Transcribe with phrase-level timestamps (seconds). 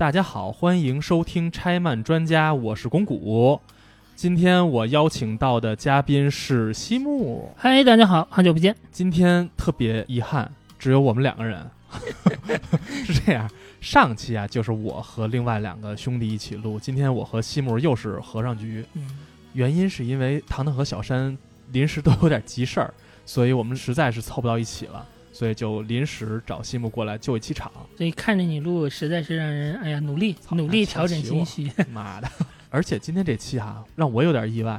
[0.00, 3.60] 大家好，欢迎收听拆漫专家，我是龚古。
[4.16, 7.52] 今天我邀请到的嘉宾是西木。
[7.54, 8.74] 嗨，大家好，好久不见。
[8.90, 11.70] 今天特别遗憾，只有我们两个人。
[13.04, 13.46] 是这样，
[13.82, 16.80] 上期啊，就是我和另外两个兄弟一起录。
[16.80, 19.06] 今天我和西木又是和尚局，嗯，
[19.52, 21.36] 原因是因为糖糖和小山
[21.72, 22.94] 临时都有点急事儿，
[23.26, 25.06] 所以我们实在是凑不到一起了，
[25.40, 27.72] 所以就临时找西木过来救一期场。
[27.96, 31.72] 所以看着你录，实在是让人哎呀努力努力调整情绪。
[31.90, 32.28] 妈的！
[32.68, 34.78] 而且今天这期哈，让我有点意外，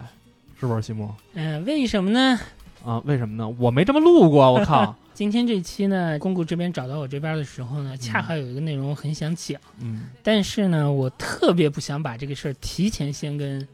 [0.59, 1.11] 是不是西木？
[1.33, 2.39] 嗯， 为什么呢？
[2.85, 3.49] 啊，为什么呢？
[3.57, 4.95] 我没这么录过，我靠！
[5.15, 13.67] 今天这期呢，公谷这边找到我这边的时候呢，恰好有一个内容我很想讲，嗯，但是呢，我特别不想把这个事儿提前先跟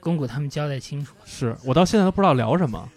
[0.00, 1.14] 公谷他们交代清楚。
[1.26, 2.88] 是我到现在都不知道聊什么。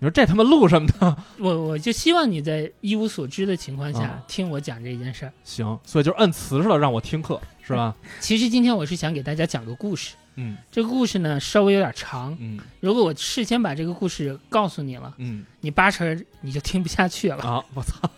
[0.00, 1.16] 你说这他妈录什么的？
[1.38, 5.32] 我我就希望你在一无所知的情况下啊听我讲这件事儿。
[5.44, 7.94] 行，所以就是摁瓷实了让我听课，是吧？
[8.18, 17.44] 其实今天我是想给大家讲个故事，嗯这个故事呢稍微有点长，嗯如果我事先把这个故事告诉你了，嗯你八成你就听不下去了。
[17.44, 18.10] 啊，我操，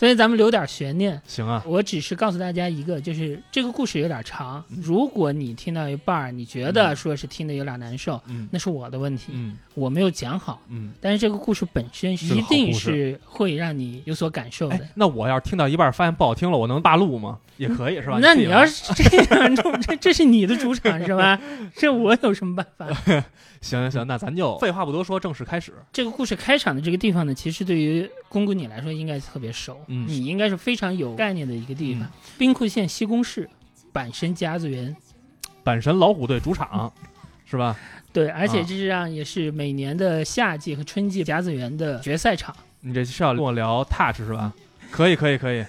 [0.00, 1.20] 所以咱们留点悬念。
[1.26, 4.64] 行啊，我只是告诉大家一个，就是这个故事有点长。
[4.70, 10.62] 嗯如果你听到一半儿，你觉得说是听的有点难受，嗯那是我的问题，嗯我没有讲好。
[10.68, 10.94] 嗯。
[11.02, 17.38] 但是这个故事本身一定是会让你有所感受的哎。，那我要是听到一半发现不好听了，我能罢录吗？
[17.58, 18.18] 也可以是吧？
[18.22, 19.04] 那你要是这
[19.36, 21.38] 样，这这这是你的主场是吧？
[21.76, 22.86] 这我有什么办法？
[23.60, 25.74] 行行行，那咱就废话不多说，正式开始。
[25.92, 32.04] 这个故事开场的这个地方呢，其实对于公公你来说应该特别熟，嗯你应该是非常有概念的一个地方。
[32.04, 33.50] 嗯兵库县西宫市
[33.92, 34.96] 阪神甲子园，
[35.64, 36.90] 阪神老虎队主场，
[37.44, 37.76] 是吧？
[38.12, 42.54] 对，而且这是让也是每年的夏季和春季甲子园的决赛场。
[42.80, 44.54] 你这是要跟我聊 touch 是吧？
[44.90, 45.64] 可以可以可以，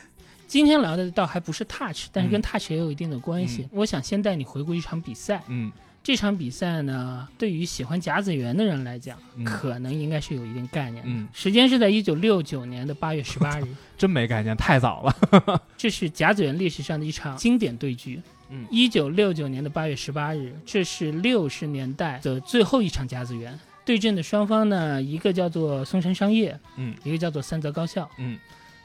[0.48, 3.68] 今天聊的倒还不是 touch，但是跟嗯 touch 也有一定的关系。
[3.72, 5.42] 我想先带你回顾一场比赛。
[5.48, 5.72] 嗯
[6.04, 13.68] 这场比赛呢，对于喜欢甲子园的人来讲，嗯可能应该是有一定概念时间是在一九六九年的八月十八日，
[13.98, 15.62] 真没概念，太早了。
[15.78, 18.20] 这是甲子园历史上的一场经典对局。
[18.50, 23.58] 嗯一九六九年的八月十八日，这是六十年代的最后一场甲子园。
[23.86, 28.10] 对阵的双方呢，一个叫做松山商业，嗯一个叫做三泽高校。
[28.18, 28.38] 嗯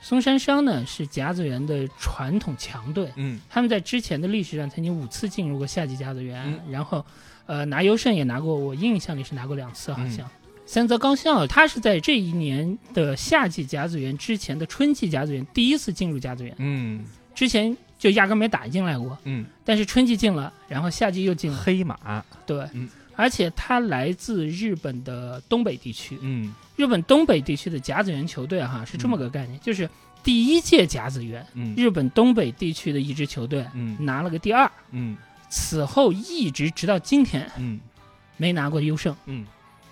[0.09, 3.41] 松山商呢是甲子园的传统强队，嗯。
[3.50, 6.71] 他们在之前的历史上曾经五次进入过夏季甲子园，嗯。
[6.71, 7.05] 然后，
[7.47, 10.09] 呃，拿优胜也拿过，我印象里是拿过两次，好嗯。
[10.09, 10.31] 像。
[10.65, 17.05] 三泽高校，他是在这一年的夏季甲子园之前的春季甲子园第一次进入甲子园，嗯。
[17.34, 19.19] 之前就压根没打进来过。
[19.25, 26.54] 嗯，但是春季进了，然后夏季又进了，黑马，对，嗯而且他来自日本的东北地区，嗯。
[26.77, 29.88] 日本东北地区的甲子园球队哈是这么个概念，就是
[30.22, 31.75] 第一届甲子园，嗯。
[31.75, 33.97] 日本东北地区的一支球队嗯。
[33.99, 35.16] 拿了个第二，嗯。
[35.49, 37.81] 此后一直直到今天嗯。
[38.37, 39.47] 没拿过优胜，嗯。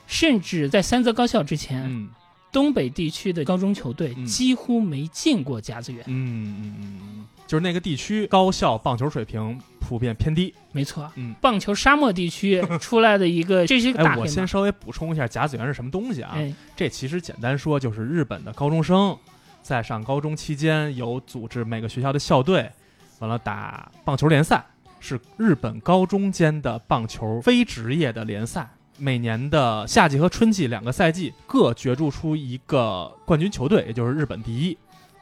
[0.07, 2.11] 甚至在三泽高校之前，嗯
[2.55, 6.03] 东北地区的高中球队嗯几乎没进过甲子园。
[6.07, 10.55] 嗯嗯嗯，就是那个地区高校棒球水平普遍偏低。
[10.73, 14.27] 没错，嗯棒球沙漠地区出来的一个， 这是一个大哎，我。
[14.27, 16.31] 先稍微补充一下甲子园是什么东西啊？
[16.37, 19.17] 哎，这其实简单说就是日本的高中生
[19.61, 22.71] 在上高中期间有组织每个学校的校队，
[23.19, 24.65] 完了打棒球联赛，
[25.01, 28.71] 是日本高中间的棒球非职业的联赛。
[28.97, 34.77] 每年的夏季和春季两个赛季各角逐出一个冠军球队，也就是日本第一。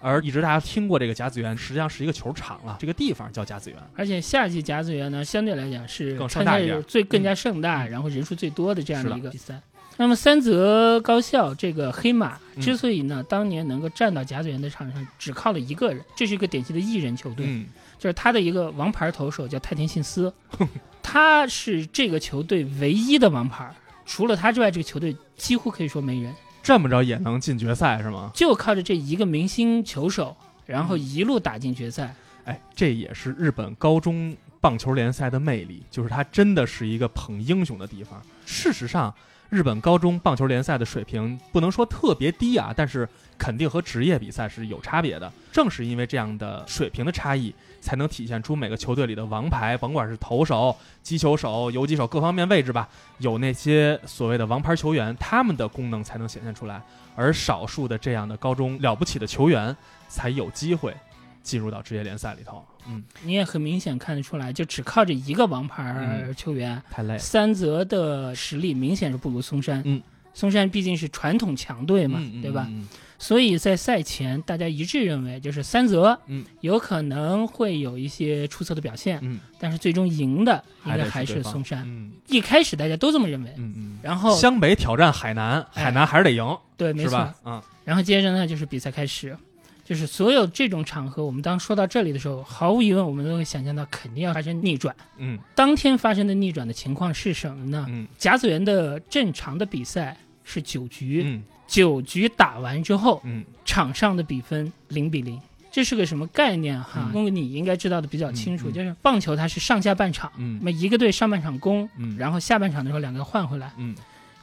[0.05, 3.79] 而一直大家听过这个甲子园，实际上是一个球场了，这个地方叫甲子园。
[3.95, 9.61] 而且夏季甲子园呢，相对来讲是更盛大一点最更加盛大，嗯然后人数最多的这样的一个比赛。
[9.99, 17.67] 那么三泽高校这个黑马嗯之所以呢当年能够站到甲子园的场上，只靠了一个人，这是一个典型的艺人球队，嗯
[17.97, 20.35] 就是他的一个王牌投手叫太田信司，
[21.13, 23.71] 他是这个球队唯一的王牌，
[24.07, 28.31] 除了他之外，这个球队几乎可以说没人，这么着也能进决赛是吗？
[28.33, 32.15] 就靠着这一个明星球手，然后一路打进决赛。
[32.47, 38.19] 哎，这也是日本高中棒球联赛的魅力，就是它真的是一个捧英雄的地方。
[38.47, 39.15] 事实上，
[39.51, 43.07] 日本高中棒球联赛的水平不能说特别低啊，但是
[43.37, 45.31] 肯定和职业比赛是有差别的。
[45.53, 52.89] 正是因为这样的水平的差异，才能体现出每个球队里的王牌，甭管是投手、击球手、游击手各方面位置吧，
[53.19, 56.81] 有那些所谓的王牌球员，他们的功能才能显现出来。
[57.15, 59.77] 而少数的这样的高中了不起的球员，
[60.09, 60.95] 才有机会
[61.43, 62.65] 进入到职业联赛里头。
[62.89, 67.19] 嗯，你也很明显看得出来，就只靠着一个王牌嗯球员，太累了。
[67.19, 69.83] 三泽的实力明显是不如松山。
[69.85, 70.01] 嗯，
[70.33, 72.67] 嵩山毕竟是传统强队嘛，嗯对吧？？
[72.71, 72.89] 嗯
[73.23, 81.85] 所以在赛前，大家一致认为，就是三泽，嗯，有可能会有一些出色的表现，嗯，但是最终赢的应还该还是松山。
[81.87, 83.99] 嗯一开始大家都这么认为，嗯嗯。
[84.03, 87.35] 然后湘北挑战海南，哎海南还是得赢，对，没错是吧。？
[87.45, 89.37] 啊，然后接着呢，就是比赛开始，
[89.85, 94.93] 就是所有这种场合，我们当说到这里的时候，毫无疑问，我们都会想象到肯定要发生逆转。
[95.19, 97.87] 嗯当天发生的逆转的情况是什么呢？
[97.89, 101.43] 嗯甲子园的正常的比赛是九局，嗯。
[101.67, 103.45] 九局打完之后，嗯。
[103.65, 105.41] 场上的比分零比零。
[105.71, 107.11] 这是个什么概念哈？
[107.15, 107.25] 嗯。
[107.25, 110.59] 么、你应该知道的比较清楚，就是棒球它是上下半场，嗯。
[110.59, 113.95] 那么一个队上半场攻，嗯，然后下半场的时候两个换回来，嗯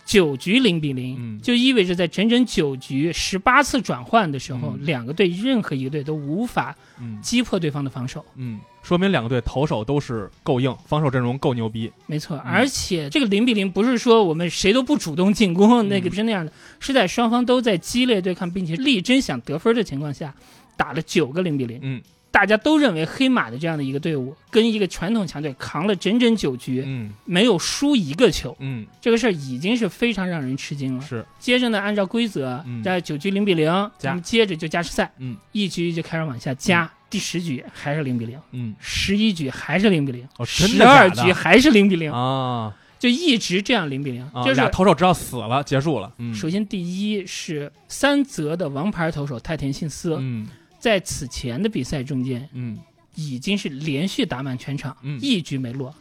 [0.09, 8.25] 九局零比零、嗯就意味着在整整九局十八次转换的时候，嗯两个队任何一个队都无法嗯击破对方的防守。
[8.35, 11.91] 嗯，说明两个队投手都是够硬，防守阵容够牛逼。
[12.07, 20.33] 没错，嗯而且这个零比零不是说我们谁都不主动进攻，嗯那个不是那样的，是在双方都在激烈对抗，并且力争想得分的情况下，
[20.75, 21.77] 打了九个零比零。
[21.83, 27.11] 嗯大家都认为黑马的这样的一个队伍，跟一个传统强队扛了整整九局，嗯。
[27.25, 31.01] 没有输一个球，嗯，这个事儿已经是非常让人吃惊了。
[31.01, 31.25] 是。
[31.39, 33.67] 接着呢，按照规则嗯，在九局零比零，
[33.97, 34.09] 加。
[34.09, 35.35] 咱们接着就加时赛，嗯。
[35.51, 38.75] 一局就开始往下加，第十局还是零比零，嗯。
[38.79, 42.75] 十一局还是零比零，哦十二局还是零比零，啊。
[42.99, 46.11] 就一直这样零比零，啊，就是俩投手只要死了结束了。
[46.17, 46.33] 嗯。
[46.35, 50.45] 首先第一是三泽的王牌投手太田信司，嗯
[50.79, 52.79] 在此前的比赛中间嗯，
[53.15, 55.93] 已经是连续打满全场，嗯一局没落。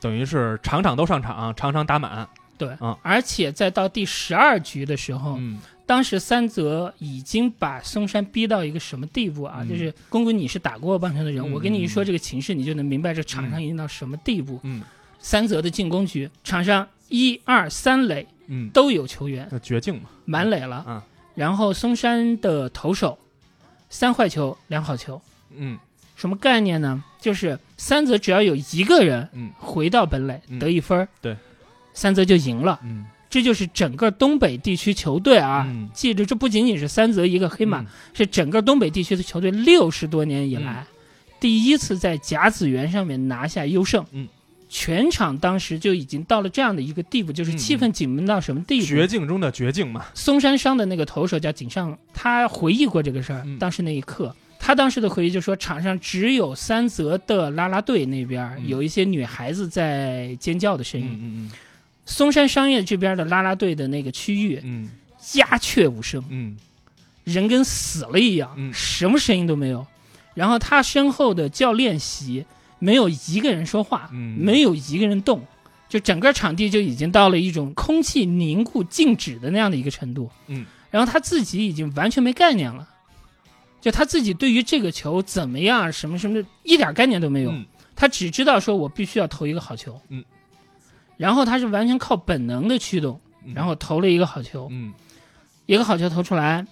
[0.00, 2.28] 等于是场场都上场，场场打满。
[2.58, 9.58] 对，啊而且在到第十二局的时候，嗯当时三泽已经把松山逼到一个什么地步啊？
[9.60, 14.58] 嗯就是公公，你是打过棒球的人，嗯我跟你一说这个情势，你就能明白这场上已经到什么地步。
[14.64, 14.82] 嗯
[15.18, 20.10] 三泽的进攻局，场上一二三垒嗯，都有球员，那绝境嘛。
[20.24, 20.76] 满垒了。
[20.76, 23.18] 啊然后松山的投手，
[23.88, 25.20] 三坏球两好球，
[25.56, 25.78] 嗯。
[26.14, 27.04] 什么概念呢？
[27.20, 29.50] 就是三泽只要有一个人嗯。
[29.58, 30.58] 回到本垒嗯。
[30.58, 31.36] 得一分儿，对，
[31.92, 32.80] 三泽就赢了。
[32.84, 33.04] 嗯。
[33.28, 35.90] 这就是整个东北地区球队啊，嗯。
[35.92, 37.86] 记住，这不仅仅是三泽一个黑马，嗯。
[38.14, 40.86] 是整个东北地区的球队六十多年以来、
[41.38, 44.02] 第一次在甲子园上面拿下优胜。
[44.12, 44.26] 嗯，
[44.68, 48.86] 全场当时就已经到了这样的一个地步，就是嗯气氛紧绷到什么地步？
[48.86, 50.06] 绝境中的绝境嘛。
[50.14, 53.42] 松山商的那个投手叫井上，他回忆过这个事儿。
[53.46, 53.58] 嗯。
[53.58, 58.66] 当时那一刻，他当时的回忆就说，场上只有三泽的啦啦队那边、嗯。
[58.66, 61.50] 有一些女孩子在尖叫的声音，嗯嗯
[62.04, 64.88] 松山商业这边的啦啦队的那个区域嗯。
[65.34, 66.56] 鸦雀无声，嗯。
[67.24, 68.72] 人跟死了一样，嗯。
[68.74, 69.86] 什么声音都没有。
[70.34, 72.44] 然后他身后的教练席
[72.78, 75.42] 没有一个人说话，嗯，没有一个人动，
[75.88, 80.30] 就整个场地就已经到了一种空气凝固、静止的那样的一个程度。
[80.46, 82.88] 嗯，然后他自己已经完全没概念了，
[83.80, 87.50] 就他自己对于这个球怎么样、什么什么的，一点概念都没有。
[87.50, 87.64] 嗯。
[87.94, 89.98] 他只知道说我必须要投一个好球。
[90.10, 90.22] 嗯，
[91.16, 93.54] 然后他是完全靠本能的驱动，嗯。
[93.54, 94.68] 然后投了一个好球。
[94.70, 94.92] 嗯。
[95.64, 96.66] 一个好球投出来，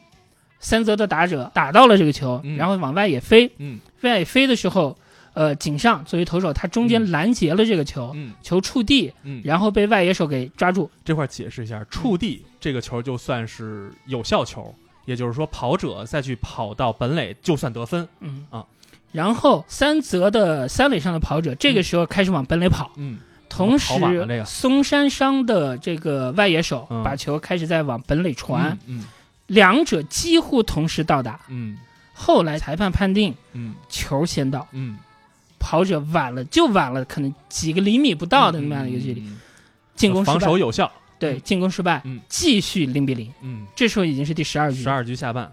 [0.60, 2.56] 三泽的打者打到了这个球，嗯。
[2.56, 3.80] 然后往外也飞，嗯。
[4.02, 4.98] 外野飞的时候，
[5.34, 7.10] 呃，井上作为投手，他中间嗯。
[7.10, 8.32] 拦截了这个球，嗯。
[8.42, 10.90] 球触地，嗯，然后被外野手给抓住。
[11.04, 14.74] 这块解释一下，触地这个球就算是有效球，
[15.04, 18.08] 也就是说跑者再去跑到本垒就算得分。
[18.20, 18.46] 嗯。
[18.50, 18.64] 啊，
[19.12, 23.18] 然后三泽的三垒上的跑者这个时候开始往本垒跑，嗯。
[23.48, 23.94] 同时
[24.44, 27.02] 松山商的这个外野手嗯。
[27.04, 29.04] 把球开始在往本垒传，嗯。
[29.46, 31.40] 两者几乎同时到达。
[31.48, 31.76] 嗯。
[32.12, 33.74] 后来裁判判定嗯。
[33.88, 34.96] 球先到，嗯，
[35.64, 39.40] 跑者晚了就晚了，可能几个厘米不到的那么样的一个距离，嗯，
[39.96, 40.32] 进攻失败。
[40.32, 40.58] 防守。
[40.58, 40.92] 有效。
[41.18, 41.40] 对，嗯。
[41.42, 42.20] 进攻失败，嗯。
[42.28, 43.32] 继续零比零。
[43.40, 44.82] 嗯，这时候已经是第十二局。
[44.82, 45.50] 十，二局下半。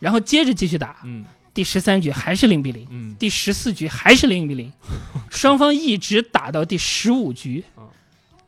[0.00, 1.24] 然后接着继续打，嗯。
[1.54, 3.16] 第十三局还是零比零，嗯。
[3.18, 4.70] 第十四局还是零比零，
[5.30, 7.64] 双方一直打到第十五局。
[7.74, 7.88] 啊，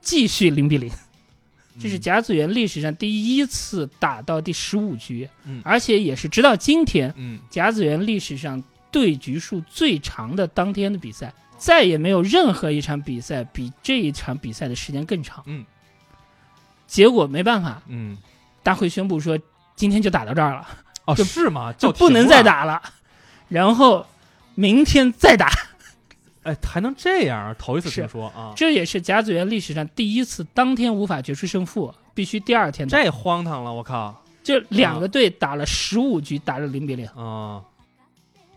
[0.03, 0.91] 继续零比零。
[1.81, 5.63] 这是嗯甲子园历史上第一次打到第十五局，嗯。
[5.65, 7.39] 而且也是直到今天嗯。
[7.49, 15.43] 甲子园历史上对局数最长的当天的比赛，再也没有任何一场比赛比这一场比赛的时间更长。
[15.47, 15.65] 嗯
[16.87, 18.19] 结果没办法，嗯
[18.63, 19.39] 大会宣布说
[19.77, 20.67] 今天就打到这儿了，
[21.05, 21.73] 哦就是吗？
[21.75, 22.27] 就不能。
[22.27, 22.83] 再打了，
[23.49, 24.07] 然后
[24.55, 25.49] 明天再打。
[26.43, 27.55] 哎，还能这样？
[27.59, 28.53] 头一次听说啊！
[28.57, 32.99] 这也是甲子园历史上第一次当天无法决出胜负，必须第二天打。
[32.99, 34.25] 这荒唐了，我靠！
[34.43, 37.07] 就两个队打了十五局，打了零比零。
[37.09, 37.63] 啊，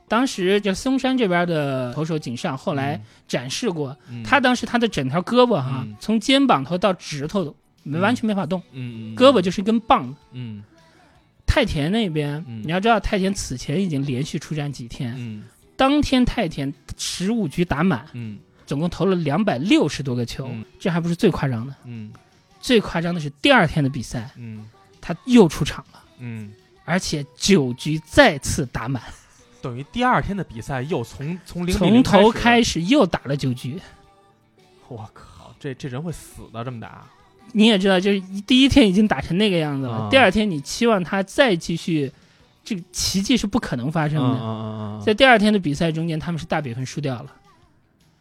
[0.08, 4.24] 当时就松山这边的投手井上后来展示过，嗯。
[4.24, 5.96] 他当时他的整条胳膊哈，嗯。
[6.00, 9.16] 从肩膀头到指头没完全没法动，嗯，嗯。
[9.16, 10.16] 胳膊就是一根棒。
[10.32, 10.64] 嗯。
[11.46, 12.62] 太田那边，嗯。
[12.64, 15.44] 你要知道，太田此前已经连续出战几天，嗯。
[15.76, 18.38] 当天太田十五局打满，嗯。
[18.66, 20.64] 总共投了两百六十多个球，嗯。
[20.80, 22.12] 这还不是最夸张的，嗯。
[22.60, 24.66] 最夸张的是第二天的比赛，嗯。
[25.06, 26.54] 他又出场了，嗯，
[26.86, 29.04] 而且九局再次打满，
[29.64, 33.80] 等于第二天的比赛又从从零从头开开始又打了九局。
[34.90, 37.06] 我靠，这这人会死的，这么打？
[37.54, 42.12] 你也知道，就是第一天已经打成那个样子了，啊第二天你期望他再继续，
[42.64, 45.06] 这个奇迹是不可能发嗯生的。
[45.06, 47.32] 在第二天的比赛中间，他们是大比分输掉了，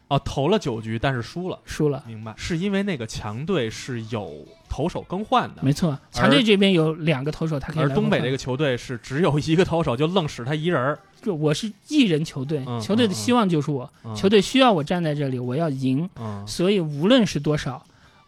[0.07, 1.59] 哦，投了九局，但是输了。
[1.65, 2.03] 输了。
[2.05, 10.99] 明白，是因为那个强队是有投手更换的，没错，强队这边有两个投手，他可以而东北这个球队是只有一个投手，就愣使他一人儿。
[11.21, 17.81] 就我是一人球队，嗯球队的希望就是我，嗯球队需要我站在这里，我要赢，嗯，所以无论是多少，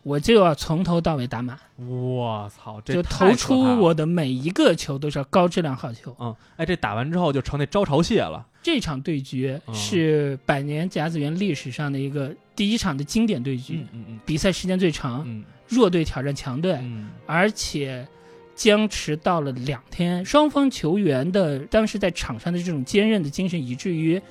[0.06, 6.16] 我就要从头到尾打满，我操，这就投出我的每一个球都是高质量好球。
[6.20, 8.46] 嗯，哎，这打完之后就成那招潮蟹了。
[8.62, 18.08] 这场对决嗯是百年甲子园历史上的一个第一场的经典对局，嗯嗯比赛时间最长，嗯弱队挑战强队，嗯而且
[18.54, 20.24] 僵持到了两天。
[20.24, 24.22] 双方球员的当时在场上的这种坚韧的精神，以至于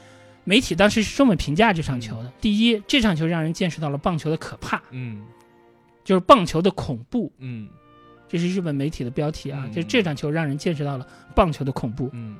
[0.44, 5.20] 媒体当时是这么评价这场球的：第一，这场球让人见识到了棒球的可怕，嗯
[6.04, 7.32] 就是棒球的恐怖。
[7.38, 7.68] 嗯
[8.28, 12.10] 这是日本媒体的标题啊，嗯就是这场球让人见识到了棒球的恐怖。
[12.12, 12.36] 嗯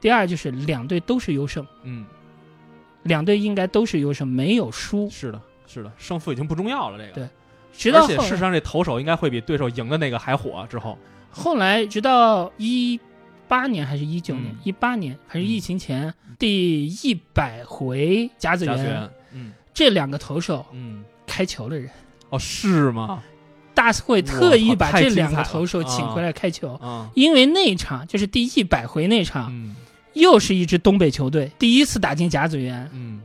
[0.00, 2.04] 第二就是两队都是优胜，嗯，
[3.04, 5.08] 两队应该都是优胜，没有输。
[5.08, 6.98] 是的，是的，胜负已经不重要了。
[6.98, 7.28] 这个，对
[7.72, 10.66] 直到后而且事实上这投手应该会比对手赢的那个还火。
[10.68, 10.98] 之后，
[11.30, 13.00] 后来，直到一
[13.48, 14.58] 八年还是一九年嗯？
[14.62, 21.90] 一八、年还是疫情前、第一百回甲子园，甲子园，嗯这两个投手嗯，开球的人，
[22.34, 23.22] 哦，是吗？
[23.74, 29.74] 大会特意把这两个投手请回来开球，啊，因为那场就是第一百回那场，嗯
[30.12, 33.20] 又是一支东北球队第一次打进甲子园，嗯。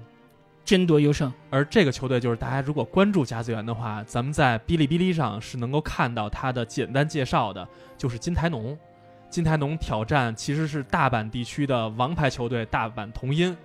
[0.65, 1.33] 争夺优胜。
[1.49, 8.77] 而这个球队就是大家如果关注甲子园的话，咱们在哔哩哔哩上是能够看到他的简单介绍的，就是金台农。
[9.31, 13.57] 金台农挑战其实是大阪地区的王牌球队大阪桐荫，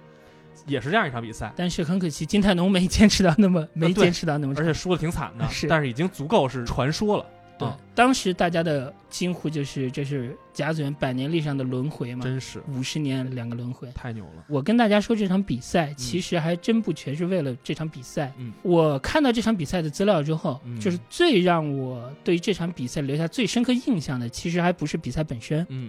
[0.67, 4.65] 也是这样一场比赛，但是很可惜，金泰农没坚持到那么没坚持到那么长。
[4.65, 7.27] 而且输的挺惨的，是但是已经足够是传说了。
[7.57, 13.89] 对啊，当时大家的惊呼就是这是甲子园百年历上的轮回嘛，真是五十年两个轮回。
[13.95, 14.45] 太牛了。
[14.49, 18.33] 我跟大家说，这场比赛其实还真不全是为了这场比赛。
[18.39, 25.65] 嗯我看到这场比赛的资料之后，嗯就是最让我对这场比赛留下最深刻印象的，其实还不是比赛本身。
[25.69, 25.89] 嗯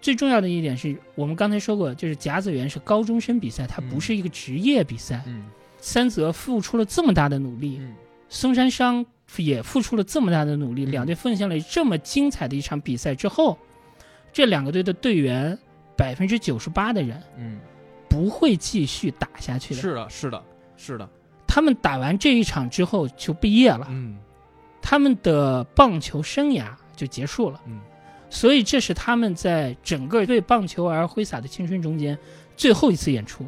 [0.00, 5.22] 最重要的一点是我们刚才说过，就是甲子园是高中生比赛，它嗯不是一个职业比赛。
[5.26, 5.44] 嗯
[5.80, 7.94] 三泽付出了这么大的努力，嗯
[8.28, 13.56] 松山商也付出了这么大的努力，嗯两队奉献了这么精彩的一场比赛之后，
[14.32, 15.56] 这两个队的队员
[15.96, 17.60] 百分之九十八的人嗯，
[18.08, 19.80] 不会继续打下去的。
[19.80, 20.42] 是的，是的，
[20.76, 21.08] 是的。
[21.46, 24.18] 他们打完这一场之后就毕业了，嗯
[24.82, 27.60] 他们的棒球生涯就结束了。
[27.66, 27.80] 嗯
[28.30, 32.16] 所以这是他们在整个为棒球而挥洒的青春中间
[32.56, 33.46] 最后一次演出，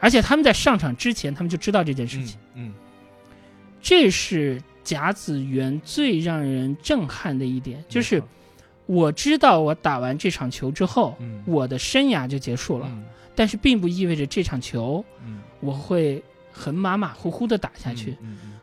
[0.00, 2.38] 而且他们在上场之前，他们就知道这件事情。
[2.54, 2.72] 嗯。
[3.80, 8.22] 这是甲子园最让人震撼的一点，就是
[8.86, 11.42] 我知道我打完这场球之后，嗯。
[11.46, 13.04] 我的生涯就结束了，嗯。
[13.34, 15.40] 但是并不意味着这场球嗯。
[15.60, 18.16] 我会很马马虎虎的打下去。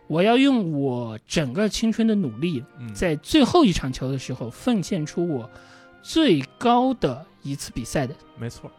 [0.10, 5.48] 我要用我整个青春的努力，嗯，在最后一场球的时候奉献出我
[6.02, 8.16] 最高的一次比赛的。
[8.36, 8.72] 没错，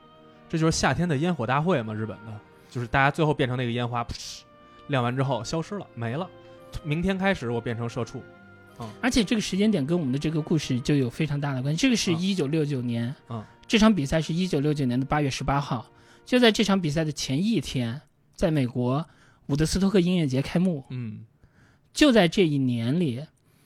[0.48, 4.42] 这就是夏天的烟火大会嘛，日本的，就是大家最后变成那个烟花，噗
[4.88, 6.28] 亮完之后消失了，没了。
[6.82, 8.20] 明天开始我变成社畜，
[9.00, 11.80] 而且这个时间点跟我们的这个故事就有非常大的关系。
[11.80, 15.86] 这个是啊一九六九年，嗯这场比赛是一九六九年的八月十八号，
[16.26, 18.00] 就在这场比赛的前一天，
[18.34, 19.06] 在美国
[19.50, 20.84] 伍德斯托克音乐节开幕。
[20.90, 21.24] 嗯。
[21.92, 23.20] 就在这一年里，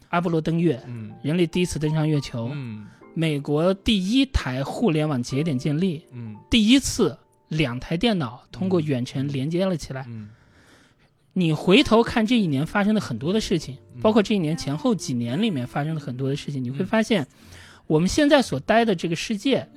[0.09, 1.13] 阿波罗登月，嗯。
[1.23, 2.87] 人类第一次登上月球，嗯。
[3.13, 7.17] 美国第一台互联网节点建立，嗯第一次
[7.49, 10.07] 两台电脑通过远程连接了起来。
[10.09, 10.31] 嗯。
[11.35, 14.01] 你回头看这一年发生的很多的事情，嗯。
[14.01, 16.87] 包括这一年前后几年里面发生的很多的事情，你会嗯。
[16.87, 17.27] 发现，
[17.87, 19.69] 我们现在所待的这个世界，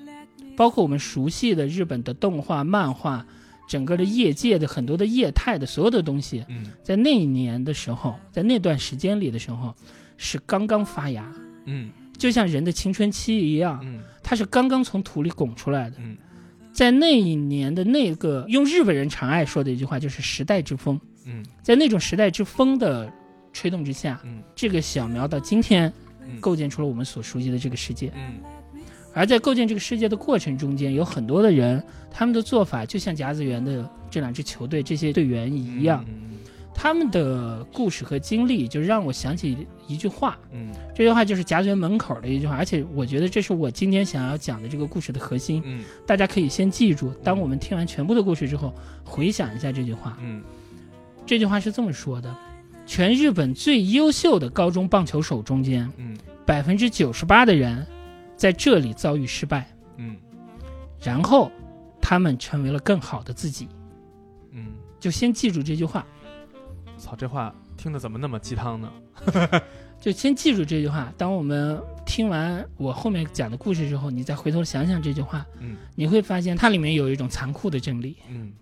[0.55, 3.25] 包括我们熟悉的日本的动画、漫画，
[3.67, 6.65] 整个的业界的很多的业态的所有的东西，嗯。
[6.81, 9.75] 在那一年的时候，在那段时间里的时候，
[10.15, 11.29] 是刚刚发芽，
[11.65, 11.89] 嗯。
[12.17, 13.99] 就像人的青春期一样，嗯。
[14.23, 15.97] 它是刚刚从土里拱出来的。
[15.99, 16.17] 嗯。
[16.71, 20.99] 在那一年的那个，用日本人常爱说的一句话就是“时代之风”。
[21.25, 21.45] 嗯。
[21.61, 23.11] 在那种时代之风的
[23.51, 24.41] 吹动之下，嗯。
[24.55, 26.39] 这个小苗到今天嗯。
[26.39, 28.11] 构建出了我们所熟悉的这个世界。
[28.15, 28.39] 嗯
[29.17, 36.27] 而在构建这个世界的过程中间，有很多的人，他们的做法就像甲子园的这两支球队这些队员一样，嗯
[36.79, 45.63] 他们的故事和经历，就让我想起一句话，嗯这句话就是甲子园门口的一句话，而且我觉得这是我今天想要讲的这个故事的核心。
[45.65, 48.71] 嗯大家可以先记住，当我们听完全部的故事之后，
[49.03, 50.15] 回想一下这句话。
[50.21, 50.43] 嗯
[51.25, 52.31] 这句话是这么说的：
[52.85, 57.83] 全日本最优秀的高中棒球手中间，嗯百分之九十八的人
[58.37, 59.67] 在这里遭遇失败，
[59.97, 60.15] 嗯
[61.01, 61.51] 然后
[62.01, 63.67] 他们成为了更好的自己。
[64.51, 64.67] 嗯，
[64.99, 66.05] 就先记住这句话，
[66.97, 68.91] 操，这话听着怎么那么鸡汤呢？
[69.99, 71.11] 就先记住这句话。
[71.17, 78.15] 当我们听完我后面讲的故事之后，你再回头想想这句话，嗯你会发现它里面有一种残酷的真理。
[78.29, 78.53] 嗯，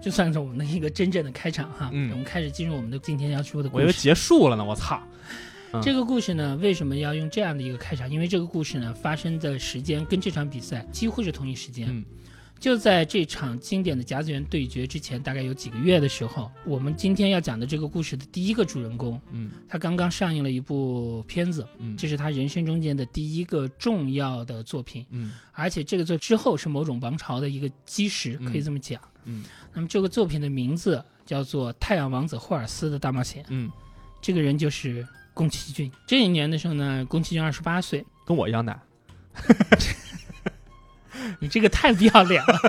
[0.00, 3.92] 就算是我们的一个真正的开场哈，嗯我们开始进入我们的今天要说的故我以为。
[3.92, 5.00] 结束了呢，我操！
[5.80, 8.10] 这个故事呢，为什么要用这样的一个开场？
[8.10, 11.86] 因为这个故事呢，发生的时间跟这场比赛几乎是同一时间。
[11.90, 12.04] 嗯。
[12.60, 19.50] 就在这场经典的甲子园对决之前，大概有几个月的时候，我们今天要讲的这个故事的第一个主人公，嗯。
[19.68, 21.96] 他刚刚上映了一部片子，嗯。
[21.96, 25.32] 这是他人生中间的第一个重要的作品，嗯。
[25.52, 28.52] 而且这个作之后是某种王朝的一个基石，嗯。
[28.52, 29.00] 可以这么讲。
[29.24, 29.42] 嗯。
[29.72, 33.68] 那么这个作品的名字叫做《太阳王子霍尔斯的大冒险》，嗯，
[34.20, 35.90] 这个人就是宫崎骏。
[36.06, 38.80] 这一年的时候呢，宫崎骏二十八岁，跟我一样大。
[41.38, 42.58] 你这个太不要脸了。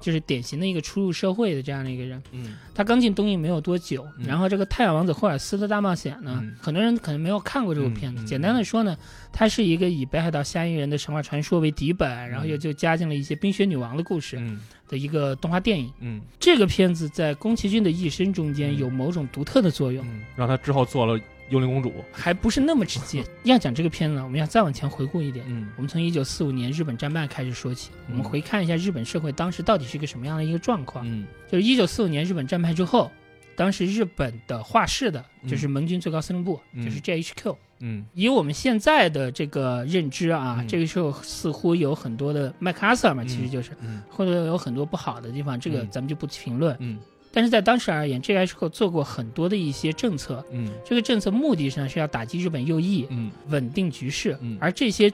[0.00, 8.24] 就是典型的一个初入社会的这样的一个人，嗯他刚进东映没有多久，嗯然后这个《太阳王子霍尔斯的大冒险》呢，嗯很多人可能没有看过这部片子。
[8.24, 8.96] 简单的说呢，
[9.32, 15.92] 它是一个以北海道虾夷人的神话传说为底本，然后又就加进了一些冰雪女王的故事嗯的一个动画电影。
[15.98, 21.20] 嗯这个片子在宫崎骏的一生中间嗯有某种独特的作用，嗯，让他之后做了
[21.50, 21.92] 幽灵公主。
[22.12, 23.24] 还不是那么直接。
[23.44, 25.44] 要讲这个片子呢，我们要再往前回顾一点。
[25.48, 31.06] 嗯我们从一九四五年日本战败开始说起，我们嗯回看一下日本社会当时到底是一个什么样的一个状况。
[31.08, 33.10] 嗯就是一九四五年日本战败之后，
[33.56, 37.56] 当时日本的画室的，嗯就是盟军最高司令部，嗯就是 JHQ。
[37.80, 46.76] 嗯以我们现在的这个认知啊，嗯这个时候似乎有很多的麦克阿瑟嘛，嗯其实就是，嗯或者有很多不好的地方，这个嗯咱们就不评论。
[46.80, 46.98] 嗯
[47.30, 50.68] 但是在当时而言，GHQ 做过很多的一些政策，嗯。
[50.84, 53.30] 这个政策目的上是要打击日本右翼，嗯。
[53.48, 54.36] 稳定局势。
[54.40, 54.56] 嗯。
[54.60, 55.12] 而这些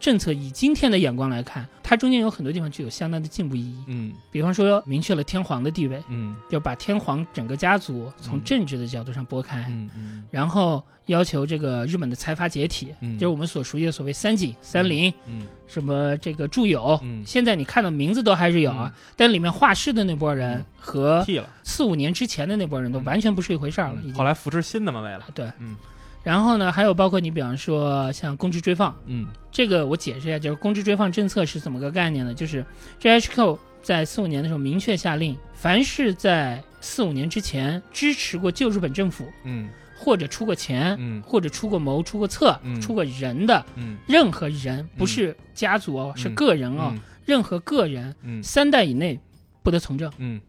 [0.00, 3.84] 政策以今天的眼光来看，它中间有很多地方具有相当的进步意义。
[3.86, 16.98] 嗯比方说，明确了天皇的地位，嗯就把天皇整个家族从嗯政治的角度上拨开，嗯嗯然后要求这个日本的财阀解体，嗯就是我们所熟悉的所谓三井、三菱，嗯什么这个住友。
[17.02, 21.26] 嗯，现在你看到名字都还是有啊，但里面画室的那波人嗯和。
[21.62, 23.96] 四五年之前的那波人都完全不是一回事儿了。
[24.14, 25.24] 后来扶持新的嘛，为了。
[25.32, 25.76] 对，嗯
[26.22, 29.26] 然后呢，还有包括你比方说像公职追放，嗯。
[29.50, 32.32] 这个我解释一下，就是公职追放政策是怎么个概念呢？
[32.32, 32.64] 就是
[33.00, 39.68] GHQ 在四五年的时候明确下令，凡是在四五年之前支持过旧日本政府，嗯。
[39.96, 41.20] 或者出过钱，嗯。
[41.22, 42.80] 或者出过谋、出过策、嗯。
[42.80, 43.96] 出过人的嗯。
[44.06, 48.42] 任何人，不是家族哦，是个人哦，任何个人嗯。
[48.42, 49.18] 三代以内
[49.62, 50.40] 不得从政，嗯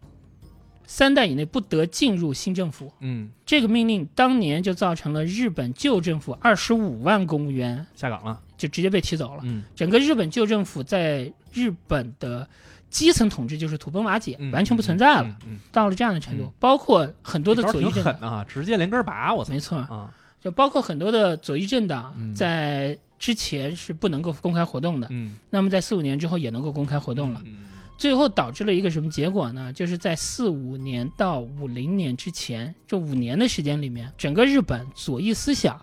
[0.94, 2.92] 三代以内不得进入新政府。
[3.00, 8.38] 嗯，这个命令当年就造成了日本旧政府二十五万公务员下岗了。
[8.58, 9.42] 就直接被提走了。
[9.44, 12.46] 嗯整个日本旧政府在日本的
[12.90, 15.38] 基层统治就是土崩瓦解，嗯完全不存在了。
[15.48, 20.14] 嗯，到了这样的程度，嗯包括很多的左翼政党，啊，直接连根拔，我操没错，啊！
[20.42, 27.42] 就包括很多的左翼政党嗯在之前是不能够公开活动的，嗯，那么在四五年之后也能够公开活动了。
[27.46, 27.66] 嗯
[28.02, 29.72] 最后导致了一个什么结果呢？
[29.72, 35.80] 就是在四五年到五零年之前，这五年的时间里面，整个日本左翼思想，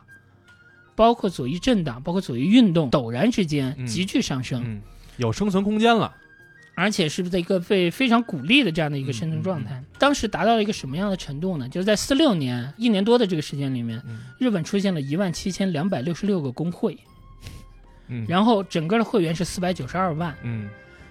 [0.97, 4.83] 包括左翼政党，包括左翼运动，陡然之间嗯急剧上升，嗯，
[5.17, 6.13] 有生存空间了。
[6.75, 9.77] 而且是在一个被非常鼓励的这样的一个生存状态。
[9.77, 11.69] 嗯当时达到了一个什么样的程度呢？
[11.69, 16.99] 就是在四六年一年多的这个时间里面，嗯日本出现了一万七千两百六十六个工会，
[18.09, 20.35] 嗯，然后整个的会员是四百九十二万。
[20.43, 20.69] 嗯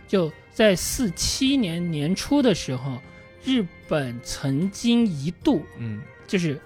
[0.08, 3.02] 就在四七年年初的时候，
[3.44, 6.02] 日本曾经一度嗯。
[6.26, 6.60] 就是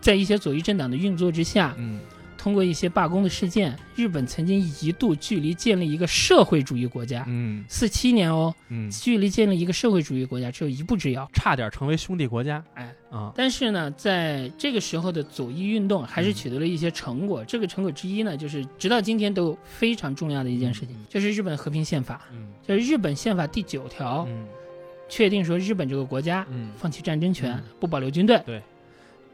[0.00, 2.00] 在一些左翼政党的运作之下，嗯
[2.42, 7.24] 通过一些罢工的事件，日本曾经一度距离建立一个社会主义国家。
[7.28, 11.30] 嗯四七年哦，嗯，距离建立一个社会主义国家只有一步之遥。
[11.32, 12.60] 差点成为兄弟国家。
[12.74, 17.44] 哎啊，但是呢，在这个时候的左翼运动还是取得了一些成果。
[17.44, 22.22] 这个成果之一呢，就是直到今天都非常重要的一件事情，就是日本和平宪法。
[22.32, 24.46] 嗯就是日本宪法第九条嗯
[25.08, 28.42] 确定说，日本这个国家嗯放弃战争权嗯，不保留军队。
[28.44, 28.60] 对。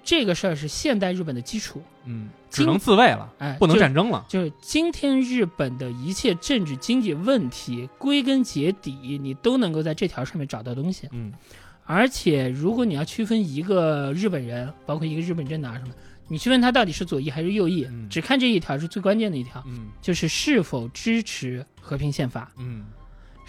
[0.03, 1.83] 这个事儿是现代日本的基础。
[2.05, 4.25] 嗯，只能自卫了，哎，不能战争了。
[4.29, 11.09] 就是今天日本的一切政治经济问题，归根结底，你都能够在这条上面找到东西。
[11.13, 11.33] 嗯
[11.91, 15.95] 而且，如果你要区分一个日本人，包括一个日本政党什么，
[16.29, 22.85] 你去问他到底是左翼还是右翼，嗯只看这一条是最关键的一条，嗯就是是否支持和平宪法，嗯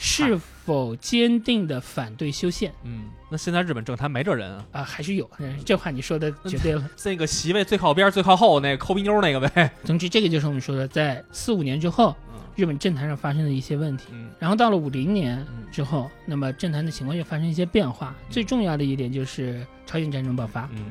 [0.01, 5.29] 是否坚定的反对修宪嗯，那现在日本政坛没这人啊，啊、还是有。
[5.39, 6.89] 嗯这话你说的绝对了。
[7.03, 9.69] 那个席位最靠边、最靠后那个抠鼻妞那个呗。
[9.83, 14.05] 总之，这个就是我们说的，在四五年之后，嗯日本政坛上发生的一些问题。
[14.13, 18.15] 嗯然后到了五零年嗯之后，那么政坛的情况又发生一些变化。
[18.29, 20.85] 最重要的一点就是朝鲜战争爆发，嗯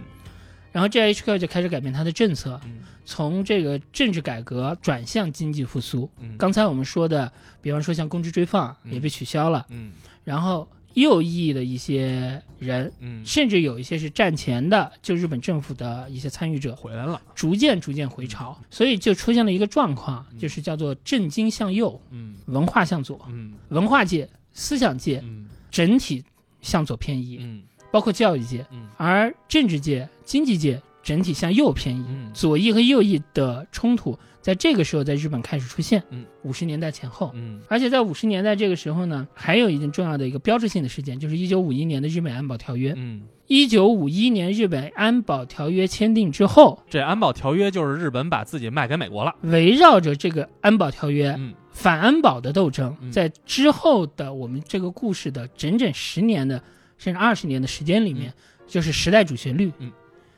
[0.72, 2.80] 然后 GHQ 就开始改变它的政策，嗯。
[3.04, 6.10] 从这个政治改革转向经济复苏。
[6.20, 8.92] 嗯，刚才我们说的，比方说像公职追放嗯。
[8.92, 9.92] 也被取消了，嗯。
[10.24, 13.24] 然后右翼的一些人，嗯。
[13.24, 17.18] 甚至有一些是战前的，就日本政府的一些参与者，回来了。
[17.34, 20.38] 逐渐逐渐回潮，所以就出现了一个状况，嗯。
[20.38, 22.36] 就是叫做政经向右，嗯。
[22.44, 23.54] 文化向左，嗯。
[23.70, 25.48] 文化界、思想界嗯。
[25.70, 26.22] 整体
[26.60, 37.30] 向左偏移，嗯包括教育界，嗯而政治界、经济界整体向右偏移，嗯左翼和右翼的冲突在这个时候在日本开始出现，嗯，五十年代前后。
[37.34, 42.94] 嗯而且在五十年代这个时候呢，还有一件重要的一个标志性的事件，就是一九五一年的日美安保条约。
[42.96, 49.34] 嗯，一九五一年日本安保条约签订之后，这安保条约就是日本把自己卖给美国了。
[49.42, 56.62] 围绕着这个安保条约，嗯反安保的斗争，嗯在之后的我们这个故事的整整十年的
[56.98, 58.34] 甚至二十年的时间里面，
[58.66, 59.90] 就是时代主旋律，嗯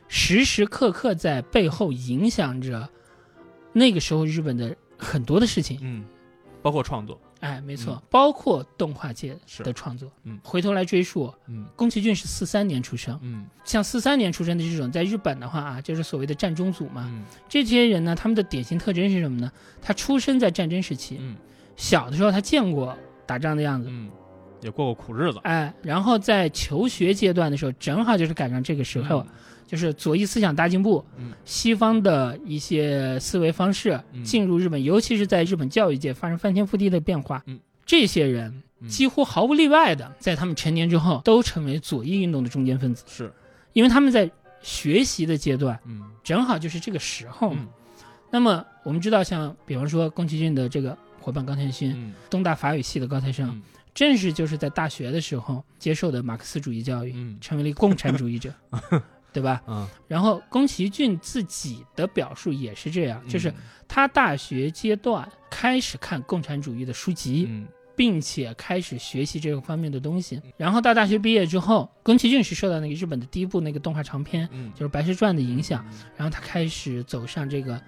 [0.06, 2.88] 时时刻刻在背后影响着
[3.72, 5.78] 那个时候日本的很多的事情。
[5.82, 6.04] 嗯，
[6.62, 7.20] 包括创作。
[7.40, 10.12] 哎，没错，嗯包括动画界的创作。
[10.24, 17.06] 嗯回头来追溯，嗯宫崎骏是四三年出生，嗯像四三年出生的这种，在日本的话啊，就是所谓的战中组嘛。
[17.08, 19.50] 嗯这些人呢，他们的典型特征是什么呢？
[19.80, 21.34] 他出生在战争时期，嗯
[21.76, 22.94] 小的时候他见过
[23.24, 24.10] 打仗的样子，嗯，
[24.62, 25.38] 也过过苦日子。
[25.42, 29.26] 哎，然后在求学阶段的时候，正好就是赶上这个时候，
[29.66, 37.42] 就是左翼思想大进步，嗯西方的一些思维方式嗯进入日本，尤其是在日本教育界发生翻天覆地的变化。
[37.46, 43.32] 嗯这些人嗯几乎毫无例外的，在他们成年之后，都成为左翼运动的中坚分子，是。
[43.72, 44.30] 因为他们在
[44.62, 47.54] 学习的阶段，嗯正好就是这个时候
[48.30, 53.62] 那么我们知道，像比方说宫崎骏的这个伙伴高田勋，嗯东大法语系的高材生，嗯
[53.94, 57.38] 正是就是在大学的时候接受的马克思主义教育，嗯。
[57.40, 58.52] 成为了共产主义者，
[59.32, 59.62] 对吧？
[59.66, 63.54] 嗯，然后宫崎骏自己的表述也是这样，就是嗯
[63.88, 67.66] 他大学阶段开始看共产主义的书籍，嗯。
[67.96, 70.40] 并且开始学习这个方面的东西。
[70.56, 74.72] 然后到大学毕业之后，宫崎骏是受到那个日本的第一部那个动画长片，嗯。
[74.72, 75.84] 就是《白蛇传》的影响，
[76.16, 77.78] 然后他开始走上这个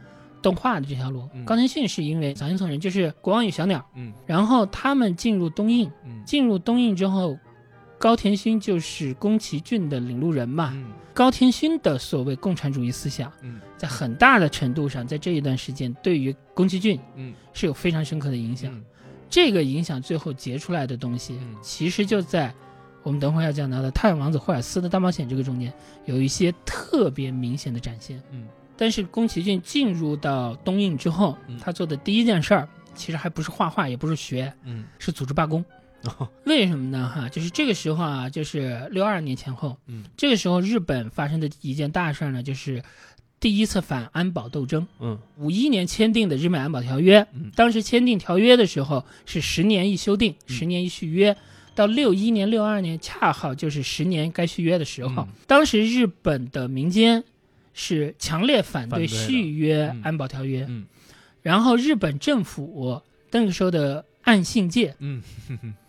[0.42, 1.28] 动画的这条路。
[1.32, 1.44] 嗯。
[1.44, 4.12] 高田勋是因为早田从人，就是《国王与小鸟》，嗯。
[4.26, 6.22] 然后他们进入东映，嗯。
[6.26, 7.38] 进入东映之后，
[7.98, 10.72] 高田勋就是宫崎骏的领路人嘛。
[10.74, 10.92] 嗯。
[11.14, 13.60] 高田勋的所谓共产主义思想，嗯。
[13.78, 17.32] 在很大的程度上，在这一段时间对于宫崎骏嗯。
[17.52, 18.70] 是有非常深刻的影响。
[18.74, 18.84] 嗯。
[19.30, 22.52] 这个影响最后结出来的东西，嗯其实就在
[23.02, 25.72] 我们等会儿要讲到的太阳王子霍尔斯的大冒险这个中间，
[26.04, 28.22] 有一些特别明显的展现。
[28.30, 35.64] 嗯但是宫崎骏进入到东映之后，嗯他做的第一件事儿，其实还不是画画，也不是学，嗯是组织罢工。
[36.46, 37.08] 为什么呢？
[37.14, 42.82] 哈，就是这个时候啊，就是六二年前后，嗯这个时候日本发生的一件大事儿呢，就是
[43.38, 44.84] 第一次反安保斗争。
[44.98, 51.36] 嗯五一年签订的日美安保条约，嗯当时签订条约的时候是十年一修订，嗯十年一续约。
[51.74, 55.22] 到六一年、六二年，恰好就是十年该续约的时候。
[55.22, 57.22] 嗯当时日本的民间
[57.72, 60.02] 是强烈反对续约嗯。
[60.04, 60.86] 安保条约，嗯。
[61.42, 65.22] 然后日本政府那个时候的岸信介嗯。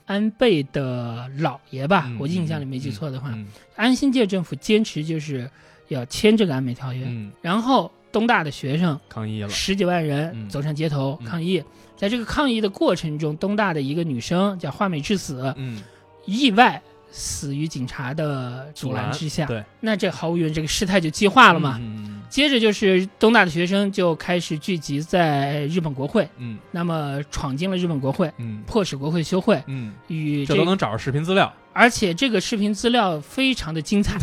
[0.06, 5.50] 安倍的老爷吧，嗯我印象里没记错的话，嗯安信介政府坚持就是
[5.88, 7.32] 要签这个安美条约，嗯。
[7.42, 9.50] 然后东大的学生抗议了。
[9.50, 10.50] 十几万人嗯。
[10.50, 11.26] 走上街头嗯。
[11.26, 11.64] 抗议，
[11.96, 15.82] 在这个抗议的过程中，东大的一个女生叫花美智子，嗯。
[16.26, 16.82] 意外
[17.14, 19.46] 死于警察的阻拦之下。
[19.46, 21.78] 对，那这毫无疑问，这个事态就激化了嘛。
[21.80, 31.54] 嗯接着就是东大的学生就开始聚集在日本国会，嗯那么闯进了日本国会，嗯迫使国会休会，嗯，与这这都能找着视频资料。
[31.74, 34.18] 而且这个视频资料非常的精彩，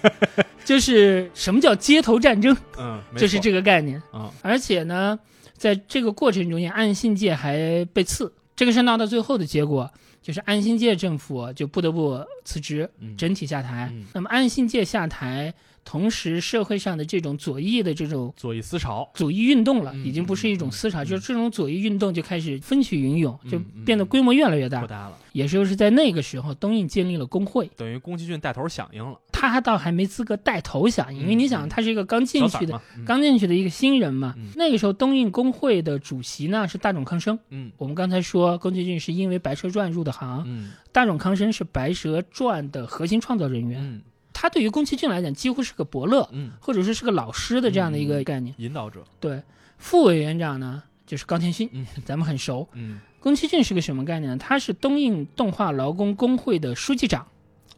[0.62, 4.02] 就是什么叫街头战争，嗯，就是这个概念。
[4.12, 5.18] 啊而且呢，
[5.56, 8.30] 在这个过程中间，岸信介还被刺。
[8.54, 9.90] 这个事闹到最后的结果，
[10.28, 13.88] 就是安信介政府就不得不辞职，嗯整体下台。
[13.90, 15.54] 嗯那么安信介下台，
[15.86, 24.80] 同时社会上的这种左翼的这种左翼思潮，左翼运动了，嗯已经不是一种思潮，嗯就是这种左翼运动就开始风起云涌，就变得规模越来越大。
[24.80, 32.80] 扩大了，也就是在那个时候，东印建立了工会，等于宫崎骏带头响应了，他倒还没资格带头响应，因为嗯你想，嗯他是一个刚进去的。
[33.06, 37.38] 刚进去的一个新人嘛，嗯那个时候东印工会的主席呢是大冢康生。
[37.50, 43.80] 嗯我们刚才说宫崎骏是因为《白蛇传》入的行，嗯大冢康生是《白蛇传》的核心创造人员。
[43.82, 44.02] 嗯
[44.40, 48.54] 他对于宫崎骏来讲，几乎是个伯乐，嗯，或者说是个老师的这样的一个嗯概念。
[48.58, 49.42] 引导者，对，
[49.78, 52.68] 副委员长呢就是冈田勋，嗯咱们很熟。
[52.74, 54.38] 嗯宫崎骏是个什么概念呢？
[54.38, 57.26] 他是东映动画劳工工会的书记长，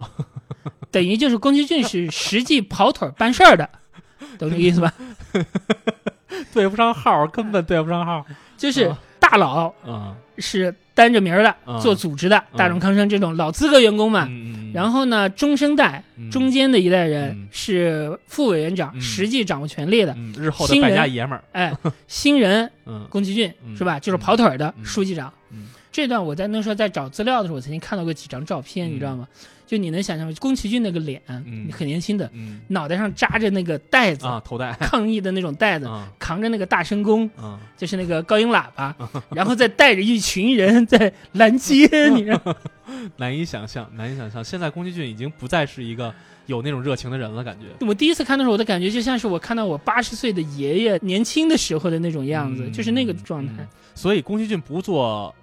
[0.90, 3.68] 等于就是宫崎骏是实际跑腿办事儿的，
[4.38, 4.92] 懂这个意思吧？
[6.52, 8.24] 对不上号，根本对不上号，
[8.56, 8.98] 就是啊。
[9.18, 10.16] 大佬啊。
[10.38, 14.26] 是担着名儿的，嗯做组织的，嗯大众康生这种老资格员工嘛。
[14.30, 16.30] 嗯然后呢，中生代、嗯。
[16.30, 17.48] 中间的一代人嗯。
[17.52, 19.00] 是副委员长，嗯。
[19.02, 20.14] 实际掌握权力的。
[20.16, 21.72] 嗯，日后的败家爷们儿，哎，
[22.08, 23.06] 新人嗯。
[23.10, 23.76] 宫崎骏嗯。
[23.76, 24.00] 是吧？
[24.00, 24.84] 就是跑腿儿的嗯。
[24.84, 25.30] 书记长。
[25.50, 25.68] 嗯。
[25.92, 28.94] 这段我在那时候在找资料的时候，我曾经看到过几张照片，嗯。
[28.94, 29.28] 你知道吗？
[29.70, 30.34] 就你能想象吗？
[30.40, 38.92] 宫崎骏那个脸，嗯很年轻的，嗯脑袋上扎着那个袋子，啊，头带，抗议的那种袋子，啊扛着那个大声公，啊，就是那个高音喇叭，
[39.32, 42.56] 然后再带着一群人在拦街， 你知道吗？
[43.18, 46.12] 难以想象，难以想象，现在宫崎骏已经不再是一个
[46.46, 47.86] 有那种热情的人了，感觉。
[47.86, 53.52] 我第一次看的时候，我的感觉就像是我看到我八十岁的爷爷年轻的时候的那种样子，嗯就是那个状态。
[53.60, 55.34] 嗯所以宫崎骏不做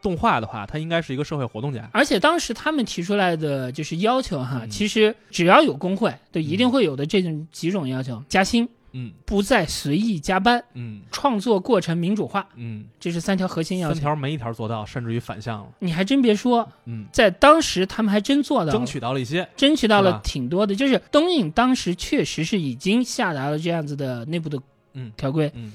[0.00, 1.88] 动画的话，他应该是一个社会活动家。
[1.92, 4.70] 而且当时他们提出来的就是要求哈，嗯。
[4.70, 9.12] 其实只要有工会，对一定会有的这种几种要求：加薪，嗯。
[9.24, 11.02] 不再随意加班，嗯。
[11.10, 13.94] 创作过程民主化，嗯，这是三条核心要求。
[13.94, 15.68] 三条没一条做到，甚至于反向了。
[15.80, 19.46] 你还真别说，嗯，在当时他们还真做到了争取到了一些。
[19.56, 24.58] 争取到了挺多的，就是东映当时确实是已经下达了这样子的内部的
[24.94, 25.12] 嗯。
[25.16, 25.72] 条规，嗯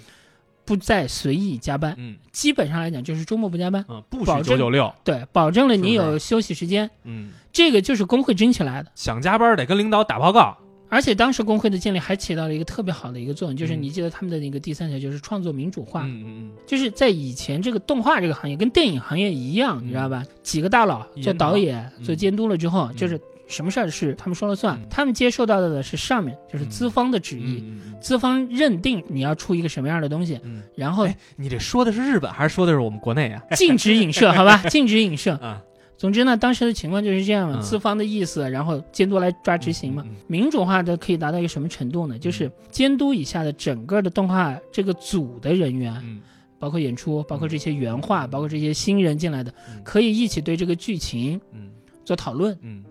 [0.65, 2.15] 不再随意加班，嗯。
[2.32, 4.91] 基本上来讲就是周末不加班，嗯，不许九九六。
[5.04, 8.91] 对，保证了你有休息时间，嗯，这个就是工会争起来的。
[8.95, 10.58] 想加班得跟领导打报告。
[10.89, 13.82] 而且当时工会的建立还起到了一个特别好的一个作用，就是嗯。
[13.82, 20.23] 你记得他们的那个第三条就是创作民主化，嗯嗯就是在以前这个动画这个行业跟电影行业一样，嗯你知道吧？
[20.43, 22.04] 几个大佬做导演、嗯。
[22.04, 24.88] 做监督了之后，嗯就是什么事儿是他们说了算，嗯。
[24.89, 27.95] 他们接受到的是上面就是资方的旨嗯意，嗯。
[28.01, 30.63] 资方认定你要出一个什么样的东西，嗯。
[30.75, 33.41] 然后哎，你这说的是日本还是说的是我们国内啊？
[33.56, 34.58] 禁止影射，好吧？
[34.69, 35.34] 禁止影射。
[35.36, 35.62] 啊，
[35.97, 40.03] 总之呢，当时的情况就是这样资方的意思，然后监督来抓执行嘛。
[40.27, 42.17] 民主化的可以达到一个什么程度呢？
[42.17, 46.21] 就是监督以下的整个的动画这个组的人员，嗯。
[46.60, 49.82] 包括演出，包括这些原画，包括这些新人进来的，嗯。
[49.84, 51.69] 可以一起对这个剧情嗯。
[52.06, 52.84] 做讨论，嗯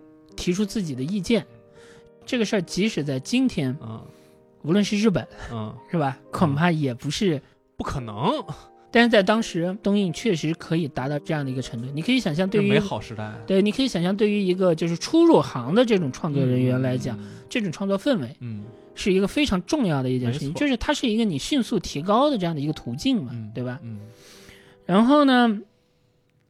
[0.42, 1.46] 提出自己的意见。
[2.26, 4.00] 这个事儿即使在今天，嗯
[4.62, 7.40] 无论是日本嗯，是吧，恐怕也不是。
[7.74, 8.14] 不可能，
[8.92, 11.88] 但是在当时，东映确实可以达到这样的一个程度。
[11.92, 13.32] 你可以想象，对于美好时代。
[13.44, 23.80] 对，你可以想象，对于一个就是初入行的这种创作人员来讲，嗯，这种创作氛围嗯是一个非常重要的一件事情，就是它是一个你迅速提高的这样的一个途径嘛，嗯，对吧？
[23.82, 23.98] 嗯
[24.86, 25.60] 然后呢，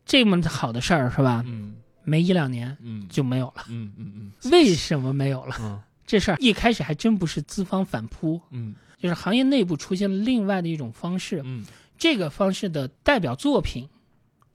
[0.05, 1.43] 这么好的事儿是吧？
[1.47, 3.07] 嗯没一两年嗯。
[3.09, 3.65] 就没有了。
[3.69, 4.51] 嗯嗯嗯。
[4.51, 5.57] 为什么没有了？
[5.61, 5.81] 嗯。
[6.07, 8.75] 这事儿一开始还真不是资方反扑，嗯。
[8.99, 11.41] 就是行业内部出现了另外的一种方式。
[11.45, 11.65] 嗯。
[11.99, 13.89] 这个方式的代表作品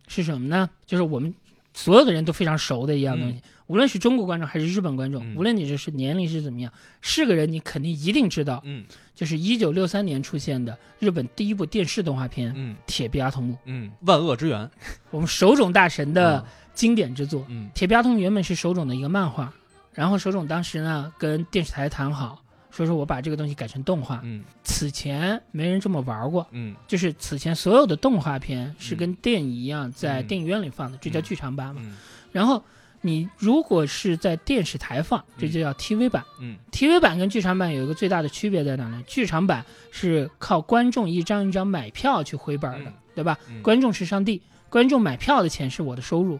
[0.08, 0.70] 是什么呢？
[0.86, 1.34] 就是我们
[1.74, 5.36] 所有的人都非常熟的一样东西，无论是中国观众还是日本观众，嗯。
[5.36, 8.86] 无论你这是年龄是怎么样，是个人你肯定一定知道，嗯。
[9.16, 14.70] 就是一九六三年出现的日本第一部电视动画片《嗯铁臂阿童木》，嗯，万恶之源。
[15.10, 16.46] 我们手冢大神的
[16.78, 17.44] 经典之作。
[17.50, 19.52] 嗯铁臂阿童木原本是手冢的一个漫画，
[19.94, 24.22] 然后手冢当时呢跟电视台谈好，说说我把这个东西改成动画。
[24.24, 31.82] 嗯此前没人这么玩过，嗯就是此前所有的动画片是跟电影一样在嗯电影院里放的，这叫剧场版嘛。
[31.84, 31.98] 嗯
[32.32, 32.64] 然后
[33.02, 36.24] 你如果是在电视台放，这就叫 TV 版。
[36.40, 39.02] 嗯 TV 版跟剧场版有一个最大的区别在哪呢？
[39.08, 43.36] 剧场版是靠观众一张一张买票去回本的，嗯对吧？
[43.50, 46.38] 嗯观众是上帝，观众买票的钱是我的收入。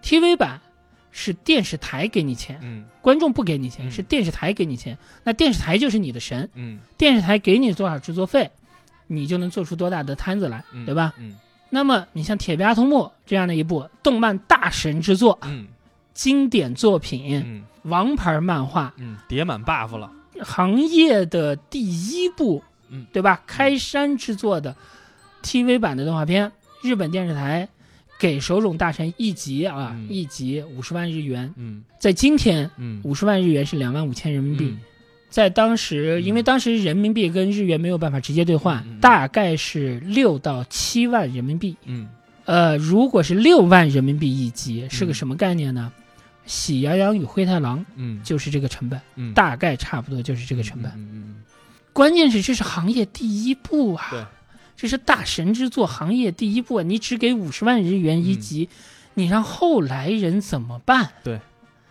[0.00, 0.60] 嗯 TV 版
[1.10, 4.96] 是电视台给你钱，嗯观众不给你钱，嗯是电视台给你钱。
[5.24, 8.50] 那电视台就是你的神，嗯电视台给你多少制作费，
[9.06, 11.12] 你就能做出多大的摊子来，嗯，对吧？
[11.18, 11.36] 嗯
[11.70, 15.66] 那么你像《铁臂阿童木》这样的一部动漫大神之作、嗯
[16.14, 20.10] 经典作品、嗯王牌漫画，嗯，叠满 buff 了。
[20.42, 23.40] 行业的第一部，嗯对吧？
[23.46, 24.74] 开山之作的
[25.42, 26.50] TV 版的动画片，
[26.82, 27.68] 日本电视台
[28.18, 30.08] 给手冢大神一集啊，嗯。
[30.10, 31.82] 一集五十万日元，嗯。
[31.98, 33.00] 在今天嗯。
[33.04, 34.76] 五十万日元是两万五千人民币，
[35.30, 41.76] 在当时，因为当时人民币跟日元没有办法直接兑换，大概是六到七万人民币。
[41.84, 42.08] 嗯。
[42.44, 45.92] 呃，如果是六万人民币一集，是个嗯什么概念呢？
[46.46, 49.34] 喜羊羊与灰太狼嗯，就是这个成本，嗯。
[49.34, 50.90] 大概差不多就是这个成本。
[50.96, 51.34] 嗯嗯。
[51.92, 54.24] 关键是这是行业第一步啊，对，
[54.78, 56.82] 这是大神之作，行业第一步啊！
[56.84, 58.68] 你只给五十万日元一集，
[59.14, 61.10] 你让后来人怎么办？
[61.24, 61.40] 对，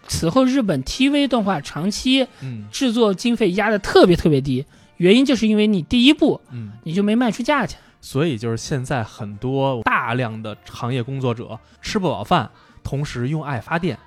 [0.08, 7.78] 此后日本 TV 动画长期嗯制作经费压得特别特别低，原因就是因为你第一步嗯，你就没卖出价钱。
[8.00, 12.50] 所以就是现在很多大量的行业工作者吃不饱饭，
[12.84, 14.00] 同时用爱发电。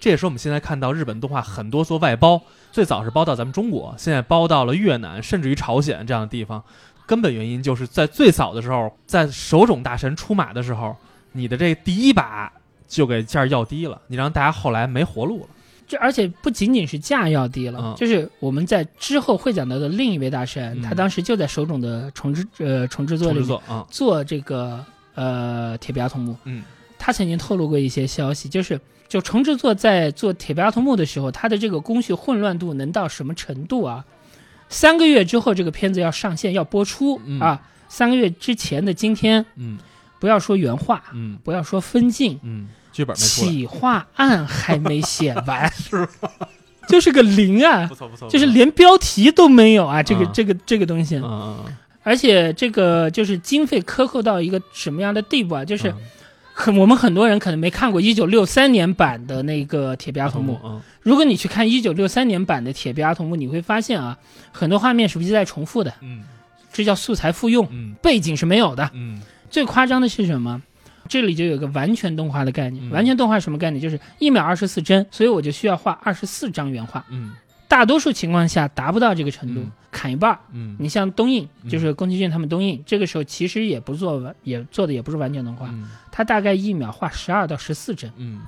[0.00, 6.64] 这也是我们现在看到日本动画很多做外包，最早是包到咱们中国，现在包到了越南，甚至于朝鲜这样的地方。
[7.06, 10.94] 根本原因就是在最早的时候，在手冢大神出马的时候，
[11.32, 12.52] 你的这第一把
[12.88, 15.48] 就给价儿要低了，你让大家后来没活路了。
[15.88, 23.40] 这而且不仅仅是价要低了，嗯就是我们在之后会讲到的另一位大神，嗯他当时就在手冢的重制呃重制作里
[23.88, 26.36] 做这个呃铁臂阿童木。
[26.42, 26.64] 嗯
[26.98, 34.04] 他曾经透露过一些消息，就是就重制作在做铁臂阿童木的时候，他的这个工序混乱度能到什么程度啊？
[34.68, 37.40] 三个月之后，这个片子要上线要播出、嗯。
[37.40, 39.78] 啊，三个月之前的今天，嗯。
[40.18, 41.38] 不要说原话，嗯。
[41.44, 46.30] 不要说分镜，嗯，剧本没企划案还没写完， 是吗？
[46.88, 50.02] 就是个零啊不，错不错，就是连标题都没有啊！
[50.02, 51.20] 这个、啊这个这个东西，
[52.02, 55.64] 而且这个就是经费克扣到一个什么样的地步啊？
[55.64, 55.96] 就是嗯
[56.58, 60.54] 很我们很多人可能没看过一九六三年版的那个《铁臂阿童木》。
[60.64, 64.16] 嗯如果你去看一九六三年版的《铁臂阿童木》，你会发现啊，
[64.50, 65.92] 很多画面是不是在重复的？
[66.00, 66.24] 嗯
[66.72, 68.90] 这叫素材复用，嗯背景是没有的。
[68.94, 70.60] 嗯最夸张的是什么？
[71.08, 72.88] 这里就有个完全动画的概念。
[72.88, 73.80] 嗯完全动画什么概念？
[73.80, 77.04] 就是一秒二十四帧，所以我就需要画二十四张原画。
[77.10, 77.34] 嗯
[77.68, 80.38] 大多数情况下达不到这个程度，嗯砍一半儿。
[80.52, 88.10] 嗯你像东映，嗯就是宫崎骏他们东映，这个时候其实也不做完，也做的也不是完全动画，嗯它大概一秒画十二到十四帧。
[88.18, 88.42] 嗯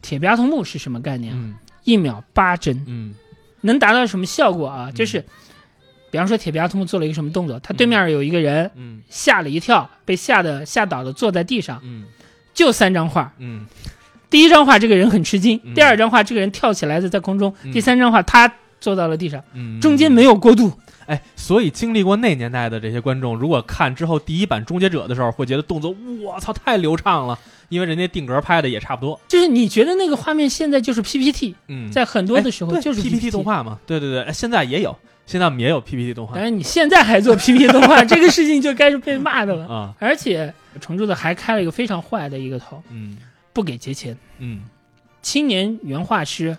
[0.00, 1.34] 铁臂阿童木是什么概念？
[1.34, 1.54] 嗯
[1.84, 3.14] 一秒八帧，嗯
[3.60, 4.88] 能达到什么效果啊？
[4.88, 5.24] 嗯就是，
[6.10, 12.04] 比方说铁臂阿童木做了一个什么动作，他对面有一个人嗯吓了一跳，被吓得吓倒了坐在地上，嗯
[12.54, 13.32] 就三张画。
[13.38, 13.66] 嗯
[14.28, 20.72] 第一张画这个人很吃惊，嗯第二张画这个人跳起来的在空中，嗯第三张画他坐到了地上，嗯，中间没有过渡。
[21.06, 29.20] 哎，所以经历过那年代的这些观众，如果看之后第一版《终结者》的时候，会觉得动作我操太流畅了，因为人家定格拍的也差不多。
[29.28, 33.44] 就是你觉得那个画面现在就是 PPT，嗯，在很多的时候就是 PPT 动。
[33.44, 39.66] 画嘛，对对对，哎现在也有，现在我们也有 PPT 动画但是你现在还做 PPT 动画，这个事情就该是被骂的了。
[39.68, 43.16] 啊，而且重铸的还开了一个非常坏的一个头，嗯
[43.52, 44.18] 不给结钱。
[44.38, 44.64] 嗯
[45.22, 46.58] 青年原画师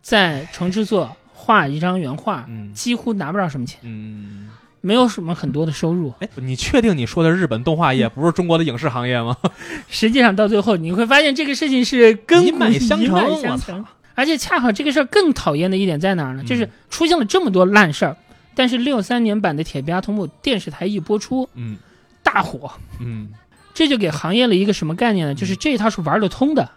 [0.00, 4.48] 在重制作画一张原画，嗯几乎拿不着什么钱，嗯，
[4.80, 6.12] 没有什么很多的收入。
[6.20, 9.36] 哎，你确定你说的日本动画业，不是中国的影视行业吗？
[9.88, 13.84] 实际上到最后你会发现这个事情是跟 一脉相承一脉我相承。
[14.14, 16.44] 而且恰好这个事儿更讨厌的一点在哪儿呢？
[16.44, 18.14] 就是出现了这么多烂事儿，
[18.54, 21.78] 但是六三年版的《铁臂阿童木》电视台一播出嗯
[22.22, 23.30] 大火，嗯
[23.72, 25.34] 这就给行业了一个什么概念呢？
[25.34, 26.70] 就是这一套是玩得通的，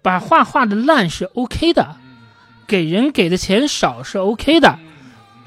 [0.00, 1.96] 把画画的烂是 OK 的，
[2.66, 4.78] 给人给的钱少是 OK 的，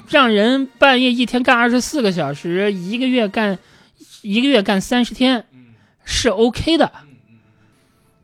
[0.08, 3.60] 让人半夜一天干二十四个小时，一个月干
[4.21, 5.45] 一个月干三十天
[6.03, 6.91] 是 OK 的。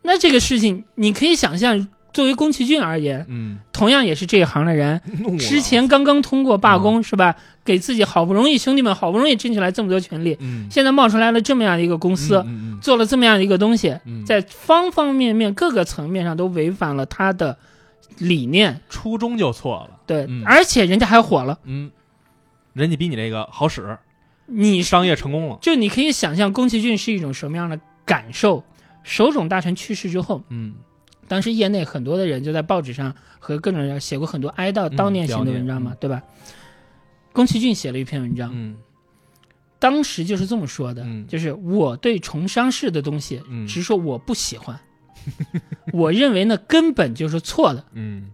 [0.03, 5.01] 那这个事情你可以想象，作为宫崎骏而言，嗯，同样也是这一行的人，
[5.39, 7.36] 之前刚刚通过罢工、是吧？
[7.65, 10.67] 给自己好不容易兄弟们好不容易争取来这么多权利，嗯。
[10.69, 12.79] 现在冒出来了这么样的一个公司，嗯嗯。
[12.79, 17.58] 做了这么样的一个东西，嗯，在方方面面各个层面上都违反了他的
[18.17, 20.43] 理念，初衷就错了，对，嗯。
[20.45, 21.60] 而且人家还火了。
[21.63, 21.91] 嗯，
[22.73, 23.97] 人家比你这个好使，
[24.45, 28.63] 你商业成功了，就你可以想象宫崎骏是一种什么样的感受。
[29.04, 30.73] 手冢大臣去世之后，嗯。
[31.28, 36.22] 当时业内很多的人就在报纸上和各种人写过很多哀悼悼念型的文章嘛，对吧？
[37.34, 38.78] 宫崎骏写了一篇文章，嗯。
[39.80, 41.26] 当时就是这么说的，嗯。
[41.28, 43.66] 就是我对重商式的东西，嗯。
[43.66, 44.80] 直说我不喜欢，
[45.93, 47.84] 我认为呢根本就是错的。
[47.93, 48.30] 嗯。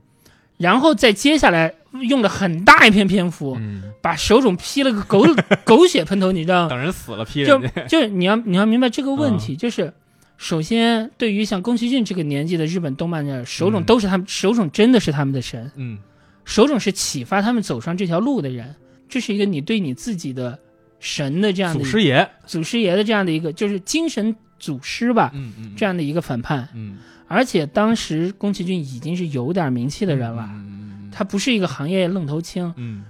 [0.58, 1.74] 然后再接下来
[2.04, 5.26] 用了很大一篇篇幅，嗯，把手冢劈了个狗
[5.66, 6.70] 狗血喷头，你知道吗？
[6.70, 9.92] 等人死了批就就是你要你要明白这个问题，就是
[10.38, 13.84] 首先对于像宫崎骏这个年纪的日本动漫的手冢嗯。
[13.86, 15.98] 都是他们，手冢真的是他们的神，嗯。
[16.46, 18.76] 手冢是启发他们走上这条路的人，
[19.10, 20.60] 这是一个你对你自己的
[21.00, 26.70] 神的这样的祖师爷，祖师爷的这样的一个就是精神祖师吧，嗯嗯，这样的一个反叛。
[26.74, 32.74] 嗯而且当时宫崎骏已经是有点名气的人了，嗯他不是一个行业愣头青。
[32.78, 33.06] 嗯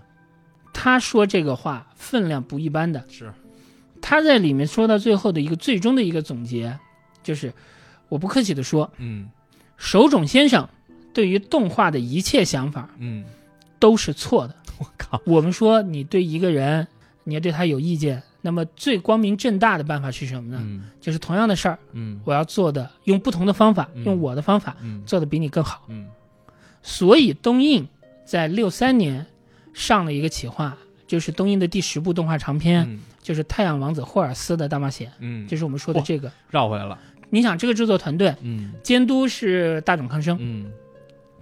[0.73, 3.03] 他说这个话分量不一般的。
[3.09, 3.33] 是，
[3.99, 6.77] 他在里面说到最后的一个最终的一个总结，
[7.23, 7.51] 就是
[8.09, 9.29] 我不客气的说，嗯
[9.75, 10.69] 手冢先生
[11.13, 13.25] 对于动画的一切想法嗯，
[13.79, 14.55] 都是错的。
[14.79, 16.87] 我靠，我们说你对一个人，
[17.23, 20.59] 你要对他有意见，那么最光明正大的办法是什么呢？
[20.61, 20.83] 嗯。
[20.99, 22.19] 就是同样的事儿，嗯。
[22.25, 24.03] 我要做的用不同的方法，嗯。
[24.03, 25.03] 用我的方法嗯。
[25.05, 25.83] 做的比你更好。
[25.89, 26.07] 嗯。
[26.81, 27.87] 所以东映
[28.25, 29.25] 在六三年
[29.73, 30.75] 上了一个企划，
[31.05, 32.99] 就是东映的第十部动画长片，嗯。
[33.21, 36.31] 就是《太阳王子霍尔斯的大冒险》，嗯，就是我们说的这个。
[36.49, 36.97] 绕回来了，
[37.29, 38.71] 你想，这个制作团队嗯。
[38.81, 40.71] 监督是大冢康生，嗯。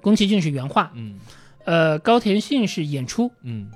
[0.02, 1.18] 宫崎骏是原画，嗯。
[1.64, 3.70] 呃，高田勋是演出，嗯。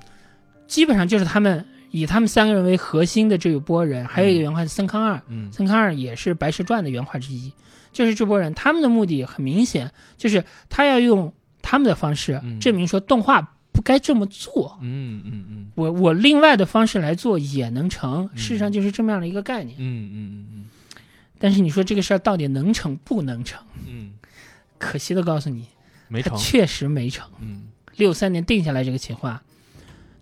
[0.66, 1.64] 基本上就是他们
[1.94, 5.52] 以他们三个人为核心的这一波人，还有一个原画是森康二，嗯。
[5.52, 7.52] 森康二也是《白蛇传》的原画之一，
[7.92, 11.32] 就是这波人，他们的目的很明显，就是他要用
[11.62, 12.58] 他们的方式嗯。
[12.58, 13.40] 证明说动画
[13.70, 14.76] 不该这么做。
[14.82, 15.70] 嗯嗯嗯。
[15.76, 18.36] 我我另外的方式来做也能成，嗯。
[18.36, 19.76] 事实上就是这么样的一个概念。
[19.78, 20.64] 嗯嗯嗯嗯。
[21.38, 23.62] 但是你说这个事儿到底能成不能成？
[23.86, 24.14] 嗯，
[24.78, 25.68] 可惜的告诉你，
[26.08, 27.30] 没成，确实没成。
[27.40, 29.40] 嗯，六三年定下来这个企划，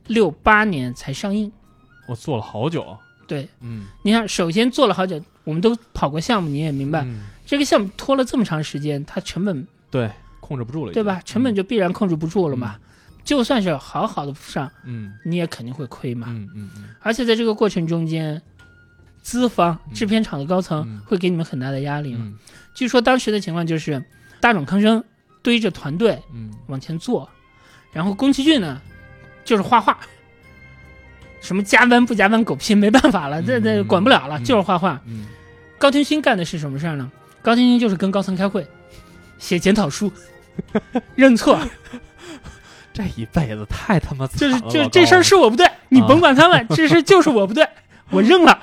[0.07, 1.51] 六八年才上映。
[2.13, 2.97] 我做了好久，
[3.27, 7.23] 对，嗯，你看，首先做了好久，我们都跑过项目，你也明白，嗯。
[7.47, 10.11] 这个项目拖了这么长时间，它成本对，
[10.41, 11.23] 控制不住了，对吧？
[11.25, 12.77] 成本就就必然控制不住了嘛。
[13.25, 15.15] 就算是好好的上，嗯。
[15.25, 16.27] 你也肯定会亏嘛。
[16.29, 16.85] 嗯嗯嗯。
[17.01, 18.41] 而且在这个过程中间，
[19.23, 19.95] 资方、嗯。
[19.95, 21.01] 制片厂的高层嗯。
[21.07, 22.21] 会给你们很大的压力嘛。
[22.25, 22.39] 嗯。
[22.75, 24.05] 据说当时的情况就是，
[24.39, 25.03] 大冢康生
[25.43, 26.53] 堆着团队嗯。
[26.67, 27.29] 往前做，
[27.91, 28.81] 然后宫崎骏呢，
[29.45, 29.99] 就是画画，
[31.43, 34.99] 什么加班不加班狗屁没办法了，这这嗯管不了了，嗯就是画画。
[35.07, 35.27] 嗯
[35.79, 37.11] 高天勋干的是什么事儿呢？
[37.43, 38.65] 高天勋就是跟高层开会，
[39.39, 40.11] 写检讨书，
[41.17, 41.59] 认错，
[42.95, 47.67] 这一辈子太他妈就是就这事儿是我不对，你啊甭管他们， 这事就是我不对，
[48.11, 48.59] 我认了。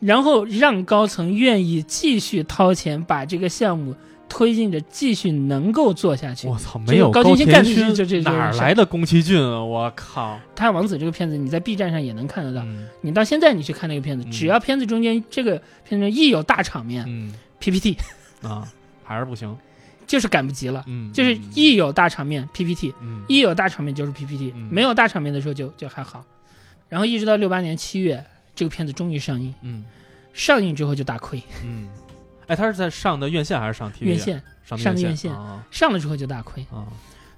[0.00, 3.94] 然后让高层愿意继续掏钱把这个项目
[4.30, 6.48] 推进着，继续能够做下去。
[6.48, 9.62] 我操，没有高天勋干的勋就这这哪来的宫崎骏啊？
[9.62, 10.36] 我靠！
[10.56, 12.62] 《太阳王子》这个片子，你在 B 站上也能看得到。
[12.64, 17.98] 嗯你到现在你去看那个片子，嗯只要片子中间这个片子一有大场面、嗯 PPT，
[18.42, 18.66] 啊，
[19.04, 19.54] 还是不行。
[20.06, 20.82] 就是赶不及了。
[20.88, 26.24] 嗯，就是嗯一有大场面 PPT，嗯一有大场面就是 PPT，、嗯没有大场面的时候就就还好。
[26.88, 28.24] 然后一直到六八年七月，
[28.56, 29.84] 这个片子终于上映，嗯
[30.32, 31.88] 上映之后就大亏，嗯，
[32.50, 34.06] 哎，他是在上的院线还是上 TV？
[34.06, 34.18] 院？
[34.18, 35.32] 线上上的院线。
[35.32, 36.66] 啊上了之后就大亏。
[36.72, 36.84] 啊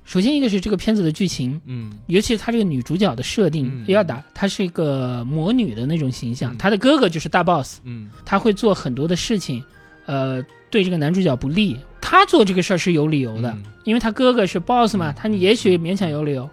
[0.04, 1.92] 首先一个是这个片子的剧情，嗯。
[2.06, 6.58] 尤其是她这个女主角的设定要打，她是一个魔女的那种形象，嗯。
[6.58, 8.10] 她的哥哥就是大 boss，嗯。
[8.24, 9.62] 她会做很多的事情，
[10.06, 11.76] 呃，对这个男主角不利。
[12.00, 13.62] 她做这个事儿是有理由的，嗯。
[13.84, 15.14] 因为他哥哥是 boss 嘛，嗯。
[15.14, 16.48] 他也许勉强有理由。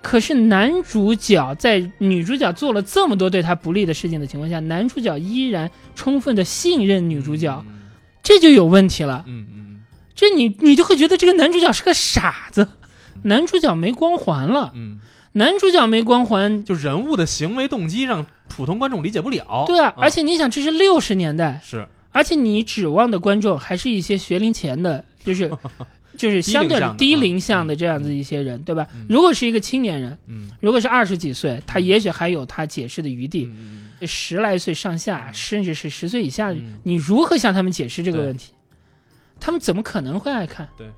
[0.00, 7.77] 可是男主角在女主角做了这么多对他不利的事情的情况下，男主角依然充分的信任女主角，嗯
[8.28, 9.24] 这就有问题了。
[9.26, 9.80] 嗯嗯
[10.14, 12.68] 这你你就会觉得这个男主角是个傻子，
[13.22, 14.98] 男主角没光环了，嗯，
[15.32, 19.64] 男主角没光环，就人物的行为动机让普通观众理解不了。
[19.66, 25.50] 对啊，而且你想这是六十年代，是而且你指望的观众还是一些学龄前的，就是
[26.18, 29.06] 就是相对低龄向的这样子一些人，对吧嗯？
[29.08, 33.46] 如果是一个青年人，嗯如果是二十几岁，他也许还有他解释的余地。
[33.46, 38.52] 嗯十来岁上下，甚至是十岁以下你如何向他们解释这个问题？
[39.40, 40.68] 他们怎么可能会爱看？
[40.76, 40.88] 对。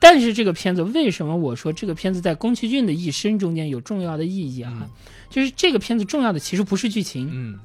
[0.00, 4.72] 但是这个片子为什么我说这个片子在宫崎骏的一生中间有重要的意义啊？
[4.80, 4.88] 嗯。
[5.28, 7.58] 就是这个片子重要的其实不是剧情，嗯。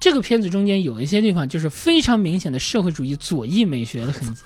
[0.00, 4.42] 这个片子中间有一些地方就是非常明显的社会主义左翼美学的痕迹，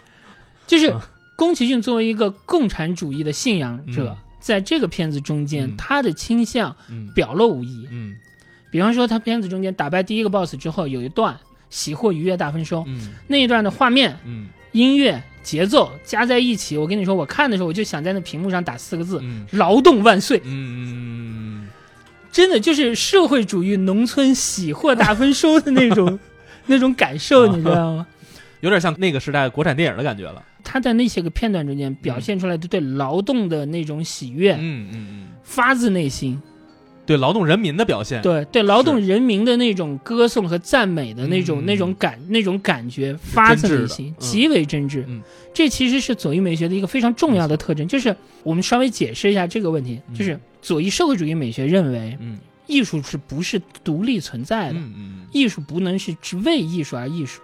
[0.66, 4.24] 就是啊宫崎骏作为一个共产主义的信仰者，嗯。
[4.40, 5.76] 在这个片子中间，嗯。
[5.76, 7.12] 他的倾向嗯。
[7.14, 7.86] 表露无遗。
[7.90, 8.16] 嗯
[8.70, 11.36] 比方说，他片子中间打败第一个 boss 之后，有一段
[11.70, 13.10] 喜获愉悦大丰收，嗯。
[13.26, 14.48] 那一段的画面、嗯。
[14.72, 19.46] 音乐、节奏加在一起，我跟你说，我看的时候我就想在那屏幕上打四个字：嗯。
[19.52, 20.40] 劳动万岁！
[20.44, 21.66] 嗯
[22.30, 26.18] 真的就是社会主义农村喜获大丰收的那种
[26.66, 28.06] 那种感受，你知道吗？
[28.60, 30.42] 有点像那个时代国产电影的感觉了。
[30.62, 36.40] 他在那些个片段中间表现出来的对劳动的那种喜悦，嗯嗯嗯，发自内心，
[37.08, 38.20] 对劳动人民的表现。
[38.20, 45.02] 对对劳动人民的那种歌颂和赞美的那种、嗯那种感那种感觉，发自内心，嗯极为真挚。
[45.06, 45.22] 嗯
[45.54, 54.78] 这其实是左翼美学的一个非常重要的特征，就是我们稍微解释一下这个问题，嗯就是左翼社会主义美学认为，嗯艺术是不是独立存在的？
[55.32, 57.40] 艺术不能是只为艺术而艺术。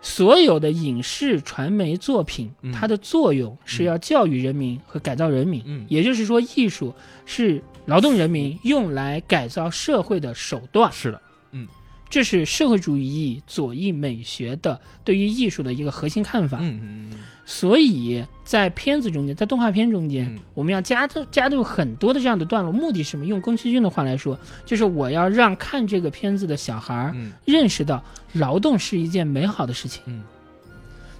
[0.00, 5.62] 所有的影视传媒作品，嗯它的作用是要教育人民和改造人民。
[5.64, 6.94] 嗯也就是说，艺术
[7.26, 10.92] 是劳动人民用来改造社会的手段。
[10.92, 11.20] 是的，
[11.52, 11.66] 嗯
[12.10, 16.58] 这是社会主义左翼美学的对于艺术的一个核心看法。
[16.60, 23.24] 嗯嗯嗯所以在片子中间，在动画片中间，嗯我们要加入加入很多的这样的段落，目的是什么？
[23.24, 30.02] 用宫崎骏的话来说，就是我要让看这个片子的小孩儿嗯认识到劳动是一件美好的事情。
[30.06, 30.22] 嗯，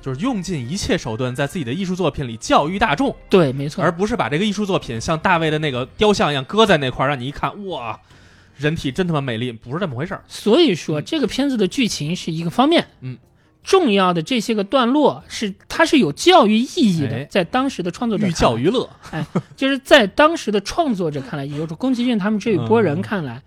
[0.09, 3.93] 就是用尽一切手段在自己的艺术作品里教育大众，对，没错而。
[3.93, 8.01] 不是把这个艺术作品像大卫的那个雕像一样搁在那块儿，让你一看，哇，
[8.57, 10.25] 人体真他妈美丽，不是这么回事儿。
[10.29, 13.19] 所以说，嗯这个片子的剧情是一个方面，嗯，
[13.63, 23.43] 重要的这些个段落是它是有教育意义的，哎在当时的创作者寓教于乐，哎就是在当时的创作者看来，也就是宫崎骏他们这一波人看来，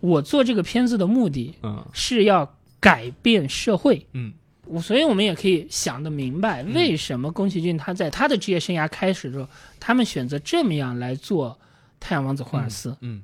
[0.00, 4.06] 我做这个片子的目的嗯是要改变社会。
[4.14, 4.32] 嗯
[4.70, 9.48] 我所以，我们也可以想得明白，嗯为什么宫崎骏他在他的职业生涯开始的时候，
[9.78, 11.50] 他们选择这么样来做
[11.98, 13.22] 《太阳王子霍尔斯》嗯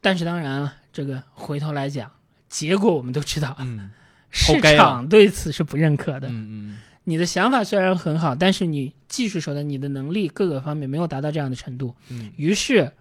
[0.00, 2.10] 但是当然了，这个回头来讲，
[2.48, 3.90] 结果我们都知道，嗯
[4.30, 6.28] 市场对此是不认可的。
[6.28, 11.94] 嗯嗯你的想法虽然很好，但是你技术手段、你的能力各个方面没有达到这样的程度。
[12.08, 12.92] 嗯于是，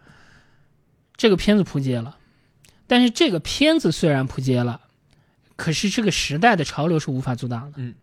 [1.16, 2.18] 这个片子扑街了。
[2.88, 4.82] 但是这个片子虽然扑街了，
[5.62, 7.74] 可是这个时代的潮流是无法阻挡的。
[7.76, 7.94] 嗯，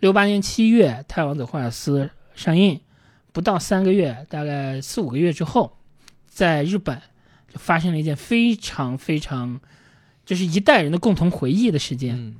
[0.00, 2.80] 六八年七月，《泰王子霍尔斯》上映，
[3.30, 5.76] 不到三个月，大概四五个月之后，
[6.26, 6.96] 在日本
[7.52, 9.60] 就发生了一件非常非常，
[10.24, 12.16] 就是一代人的共同回忆的事件。
[12.16, 12.36] 嗯。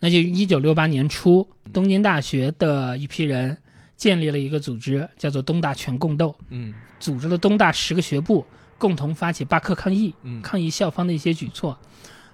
[0.00, 3.56] 那就一九六八年初，东京大学的一批人
[3.96, 6.74] 建立了一个组织，叫做东大全共斗，嗯。
[7.00, 8.44] 组织了东大十个学部，
[8.76, 10.42] 共同发起罢课抗议，嗯。
[10.42, 11.78] 抗议校方的一些举措，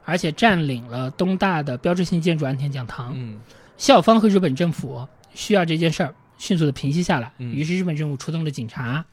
[0.04, 3.12] 而且占领了东大的标志性建筑安田讲堂。
[3.16, 3.38] 嗯
[3.76, 9.04] 校方和日本政府需要这件事儿迅速的平息下来，嗯于是日本政府出动了警察，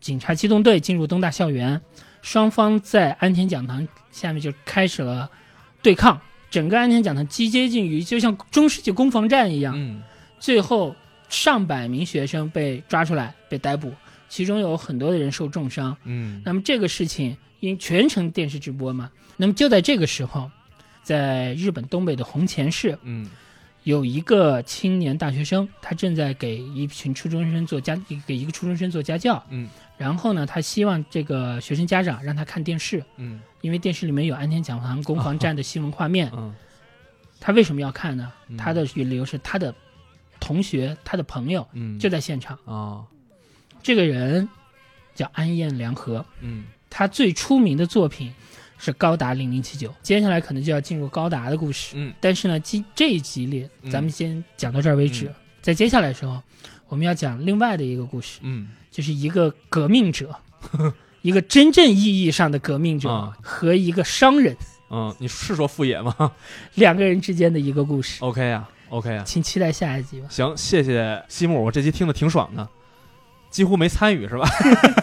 [0.00, 1.80] 警察机动队进入东大校园，
[2.22, 5.30] 双方在安田讲堂下面就开始了
[5.82, 6.18] 对抗。
[6.48, 10.02] 整个安田讲堂极接近于就像中世纪攻防战一样，嗯
[10.40, 10.96] 最后
[11.28, 13.92] 上百名学生被抓出来被逮捕，
[14.30, 15.94] 其中有很多的人受重伤。
[16.04, 20.50] 嗯那么这个事情因全程电视直播嘛，那么就在这个时候，
[21.02, 23.30] 在日本东北的红前市嗯
[23.84, 36.30] 有一个青年大学生，他正在给一群初中生做家给一个初中生做家教，嗯然后呢，他希望这个学生家长让他看电视，嗯因为电视里面有安田讲堂攻防战的新闻画面。
[36.34, 36.54] 嗯
[37.38, 38.56] 他为什么要看呢嗯？
[38.56, 39.72] 他的理由是他的
[40.40, 42.58] 同学、他的朋友嗯，就在现场。
[42.64, 43.04] 啊
[43.82, 44.48] 这个人
[45.14, 48.32] 叫安彦良和，嗯他最出名的作品
[48.78, 49.88] 是《高达零零七九》。
[50.02, 55.26] 接下来可能就要进入高达的故事，嗯但是呢，今这一集里嗯咱们先讲到这儿为止。
[55.26, 56.40] 嗯在接下来的时候，
[56.86, 60.32] 我们要讲另外的一个故事，嗯就是一个革命者，
[61.22, 64.56] 一个真正意义上的革命者、啊和一个商人
[64.90, 66.14] 嗯，你是说副野吗
[66.74, 68.22] 两个人之间的一个故事。
[68.22, 70.28] ？OK 啊，OK 啊，请期待下一集吧。
[70.30, 72.68] 行，谢谢西木，我这集听的挺爽的，
[73.50, 74.48] 几乎没参与是吧？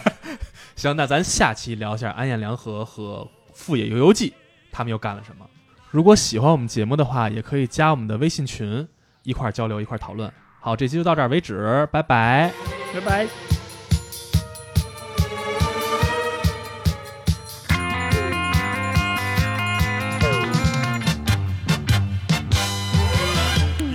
[0.78, 4.34] 行，那咱下期聊一下安彦良和和富野悠悠记
[4.72, 5.45] 他们又干了什么。
[5.89, 8.88] 如果喜欢我们节目的话，也可以加我们的微信群，
[9.24, 10.32] 一块儿交流，一块儿讨论。
[10.60, 12.51] 好，这期就到这儿为止，拜拜。
[12.93, 13.28] 拜拜。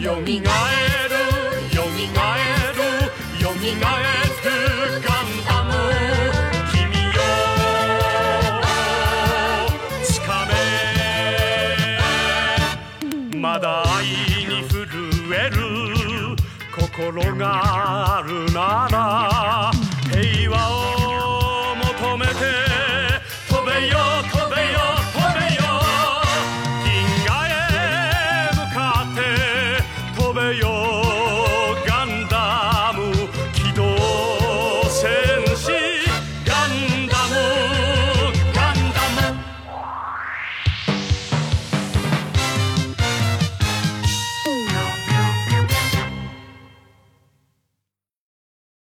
[0.01, 0.41] よみ